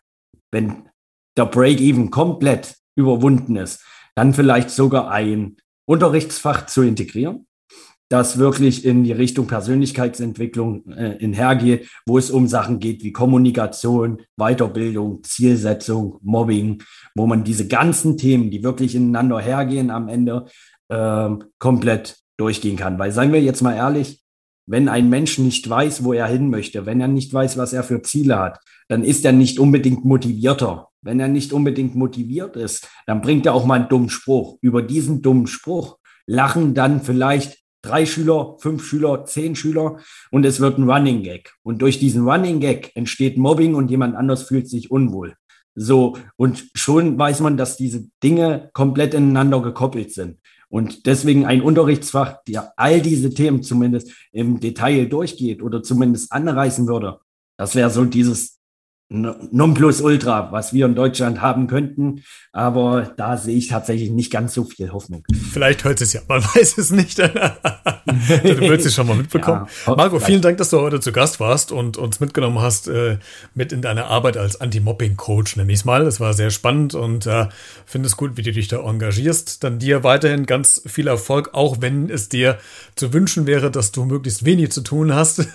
wenn 0.51 0.89
der 1.37 1.45
Break-Even 1.45 2.11
komplett 2.11 2.75
überwunden 2.95 3.55
ist, 3.55 3.83
dann 4.13 4.33
vielleicht 4.33 4.69
sogar 4.69 5.09
ein 5.09 5.57
Unterrichtsfach 5.85 6.67
zu 6.67 6.83
integrieren, 6.83 7.47
das 8.09 8.37
wirklich 8.37 8.85
in 8.85 9.03
die 9.03 9.11
Richtung 9.11 9.47
Persönlichkeitsentwicklung 9.47 10.91
äh, 10.91 11.17
inhergeht, 11.17 11.89
wo 12.05 12.17
es 12.17 12.29
um 12.29 12.47
Sachen 12.47 12.79
geht 12.79 13.03
wie 13.03 13.11
Kommunikation, 13.11 14.21
Weiterbildung, 14.37 15.23
Zielsetzung, 15.23 16.19
Mobbing, 16.21 16.83
wo 17.15 17.25
man 17.25 17.43
diese 17.43 17.67
ganzen 17.67 18.17
Themen, 18.17 18.51
die 18.51 18.63
wirklich 18.63 18.95
ineinander 18.95 19.39
hergehen, 19.39 19.89
am 19.89 20.07
Ende 20.07 20.45
äh, 20.89 21.29
komplett 21.57 22.17
durchgehen 22.37 22.75
kann. 22.75 22.99
Weil 22.99 23.11
seien 23.11 23.33
wir 23.33 23.41
jetzt 23.41 23.61
mal 23.61 23.75
ehrlich, 23.75 24.21
wenn 24.67 24.89
ein 24.89 25.09
Mensch 25.09 25.37
nicht 25.37 25.67
weiß, 25.69 26.03
wo 26.03 26.13
er 26.13 26.27
hin 26.27 26.49
möchte, 26.49 26.85
wenn 26.85 27.01
er 27.01 27.07
nicht 27.07 27.33
weiß, 27.33 27.57
was 27.57 27.73
er 27.73 27.83
für 27.83 28.01
Ziele 28.01 28.39
hat, 28.39 28.59
dann 28.87 29.03
ist 29.03 29.25
er 29.25 29.31
nicht 29.31 29.59
unbedingt 29.59 30.05
motivierter. 30.05 30.89
Wenn 31.01 31.19
er 31.19 31.27
nicht 31.27 31.53
unbedingt 31.53 31.95
motiviert 31.95 32.55
ist, 32.55 32.87
dann 33.05 33.21
bringt 33.21 33.45
er 33.45 33.53
auch 33.53 33.65
mal 33.65 33.79
einen 33.79 33.89
dummen 33.89 34.09
Spruch. 34.09 34.57
Über 34.61 34.81
diesen 34.81 35.21
dummen 35.21 35.47
Spruch 35.47 35.97
lachen 36.25 36.73
dann 36.73 37.01
vielleicht 37.01 37.64
drei 37.85 38.05
Schüler, 38.05 38.55
fünf 38.59 38.85
Schüler, 38.85 39.25
zehn 39.25 39.55
Schüler 39.55 39.99
und 40.31 40.45
es 40.45 40.59
wird 40.59 40.77
ein 40.77 40.89
Running 40.89 41.23
Gag. 41.23 41.53
Und 41.63 41.81
durch 41.81 41.99
diesen 41.99 42.27
Running 42.27 42.59
Gag 42.59 42.91
entsteht 42.95 43.37
Mobbing 43.37 43.75
und 43.75 43.89
jemand 43.89 44.15
anders 44.15 44.43
fühlt 44.43 44.69
sich 44.69 44.91
unwohl. 44.91 45.35
So, 45.75 46.17
und 46.37 46.65
schon 46.73 47.19
weiß 47.19 47.41
man, 47.41 47.57
dass 47.57 47.77
diese 47.77 48.07
Dinge 48.23 48.69
komplett 48.73 49.13
ineinander 49.13 49.61
gekoppelt 49.61 50.13
sind. 50.13 50.39
Und 50.69 51.05
deswegen 51.05 51.45
ein 51.45 51.61
Unterrichtsfach, 51.61 52.43
der 52.47 52.73
all 52.77 53.01
diese 53.01 53.33
Themen 53.33 53.61
zumindest 53.61 54.11
im 54.31 54.59
Detail 54.59 55.05
durchgeht 55.05 55.61
oder 55.61 55.83
zumindest 55.83 56.31
anreißen 56.31 56.87
würde, 56.87 57.19
das 57.57 57.75
wäre 57.75 57.89
so 57.89 58.03
dieses 58.05 58.54
Nonplusultra, 59.09 60.51
was 60.51 60.73
wir 60.73 60.87
in 60.87 60.95
Deutschland 60.95 61.39
haben 61.39 61.67
könnten. 61.67 62.23
Aber 62.51 63.13
da 63.17 63.37
sehe 63.37 63.55
ich 63.55 63.67
tatsächlich 63.67 64.09
nicht 64.09 64.31
ganz 64.31 64.53
so 64.53 64.63
viel 64.63 64.91
Hoffnung. 64.91 65.23
Vielleicht 65.51 65.83
hört 65.83 66.01
es 66.01 66.13
ja, 66.13 66.21
man 66.27 66.43
weiß 66.55 66.77
es 66.77 66.91
nicht. 66.91 67.19
du 67.19 67.29
willst 68.61 68.85
es 68.85 68.95
schon 68.95 69.07
mal 69.07 69.15
mitbekommen. 69.15 69.67
Ja, 69.85 69.95
Marco, 69.95 70.19
vielen 70.19 70.41
Dank, 70.41 70.57
dass 70.57 70.69
du 70.69 70.79
heute 70.79 70.99
zu 70.99 71.11
Gast 71.11 71.39
warst 71.39 71.71
und 71.71 71.97
uns 71.97 72.19
mitgenommen 72.19 72.59
hast 72.59 72.87
äh, 72.87 73.17
mit 73.53 73.71
in 73.71 73.81
deine 73.81 74.05
Arbeit 74.05 74.37
als 74.37 74.59
Anti-Mobbing-Coach, 74.59 75.57
nenne 75.57 75.71
ich 75.71 75.79
es 75.79 75.85
mal. 75.85 76.05
Es 76.07 76.19
war 76.19 76.33
sehr 76.33 76.49
spannend 76.49 76.95
und 76.95 77.27
äh, 77.27 77.47
finde 77.85 78.07
es 78.07 78.17
gut, 78.17 78.37
wie 78.37 78.41
du 78.41 78.51
dich 78.51 78.67
da 78.67 78.79
engagierst. 78.79 79.63
Dann 79.63 79.79
dir 79.79 80.03
weiterhin 80.03 80.45
ganz 80.45 80.81
viel 80.85 81.07
Erfolg, 81.07 81.49
auch 81.53 81.81
wenn 81.81 82.09
es 82.09 82.29
dir 82.29 82.57
zu 82.95 83.13
wünschen 83.13 83.45
wäre, 83.45 83.69
dass 83.69 83.91
du 83.91 84.05
möglichst 84.05 84.45
wenig 84.45 84.71
zu 84.71 84.81
tun 84.81 85.13
hast, 85.13 85.47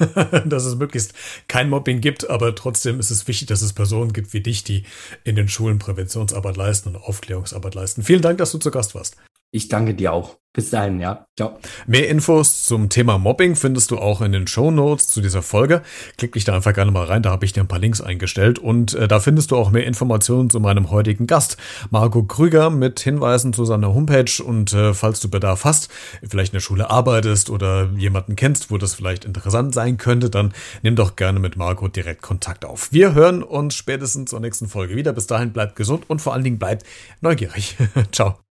dass 0.44 0.64
es 0.64 0.76
möglichst 0.76 1.14
kein 1.48 1.68
Mobbing 1.70 2.00
gibt, 2.00 2.28
aber 2.30 2.54
trotzdem 2.54 3.00
ist 3.00 3.10
es 3.10 3.26
wichtig, 3.26 3.48
dass 3.50 3.62
es 3.62 3.72
Personen 3.72 4.12
gibt 4.12 4.32
wie 4.32 4.40
dich, 4.40 4.64
die 4.64 4.84
in 5.24 5.36
den 5.36 5.48
Schulen 5.48 5.78
Präventionsarbeit 5.78 6.56
leisten 6.56 6.90
und 6.90 6.96
Aufklärungsarbeit 6.96 7.74
leisten. 7.74 8.02
Vielen 8.02 8.22
Dank, 8.22 8.38
dass 8.38 8.52
du 8.52 8.58
zu 8.58 8.70
Gast 8.70 8.94
warst. 8.94 9.16
Ich 9.50 9.68
danke 9.68 9.94
dir 9.94 10.12
auch. 10.12 10.39
Bis 10.52 10.70
dahin, 10.70 10.98
ja. 10.98 11.26
Ciao. 11.36 11.60
Mehr 11.86 12.08
Infos 12.08 12.64
zum 12.64 12.88
Thema 12.88 13.18
Mobbing 13.18 13.54
findest 13.54 13.92
du 13.92 13.98
auch 13.98 14.20
in 14.20 14.32
den 14.32 14.48
Show 14.48 14.72
Notes 14.72 15.06
zu 15.06 15.20
dieser 15.20 15.42
Folge. 15.42 15.82
Klick 16.18 16.32
dich 16.32 16.44
da 16.44 16.56
einfach 16.56 16.74
gerne 16.74 16.90
mal 16.90 17.04
rein, 17.04 17.22
da 17.22 17.30
habe 17.30 17.44
ich 17.44 17.52
dir 17.52 17.60
ein 17.60 17.68
paar 17.68 17.78
Links 17.78 18.00
eingestellt 18.00 18.58
und 18.58 18.94
äh, 18.94 19.06
da 19.06 19.20
findest 19.20 19.52
du 19.52 19.56
auch 19.56 19.70
mehr 19.70 19.86
Informationen 19.86 20.50
zu 20.50 20.58
meinem 20.58 20.90
heutigen 20.90 21.28
Gast, 21.28 21.56
Marco 21.90 22.24
Krüger, 22.24 22.68
mit 22.68 22.98
Hinweisen 22.98 23.52
zu 23.52 23.64
seiner 23.64 23.94
Homepage 23.94 24.42
und 24.44 24.72
äh, 24.72 24.92
falls 24.92 25.20
du 25.20 25.30
Bedarf 25.30 25.64
hast, 25.64 25.88
vielleicht 26.28 26.52
in 26.52 26.56
der 26.56 26.60
Schule 26.60 26.90
arbeitest 26.90 27.48
oder 27.48 27.88
jemanden 27.96 28.34
kennst, 28.34 28.72
wo 28.72 28.78
das 28.78 28.94
vielleicht 28.94 29.24
interessant 29.24 29.72
sein 29.72 29.98
könnte, 29.98 30.30
dann 30.30 30.52
nimm 30.82 30.96
doch 30.96 31.14
gerne 31.14 31.38
mit 31.38 31.56
Marco 31.56 31.86
direkt 31.86 32.22
Kontakt 32.22 32.64
auf. 32.64 32.92
Wir 32.92 33.14
hören 33.14 33.44
uns 33.44 33.76
spätestens 33.76 34.30
zur 34.30 34.40
nächsten 34.40 34.68
Folge 34.68 34.96
wieder. 34.96 35.12
Bis 35.12 35.28
dahin 35.28 35.52
bleibt 35.52 35.76
gesund 35.76 36.10
und 36.10 36.20
vor 36.20 36.32
allen 36.32 36.44
Dingen 36.44 36.58
bleibt 36.58 36.84
neugierig. 37.20 37.76
Ciao. 38.12 38.49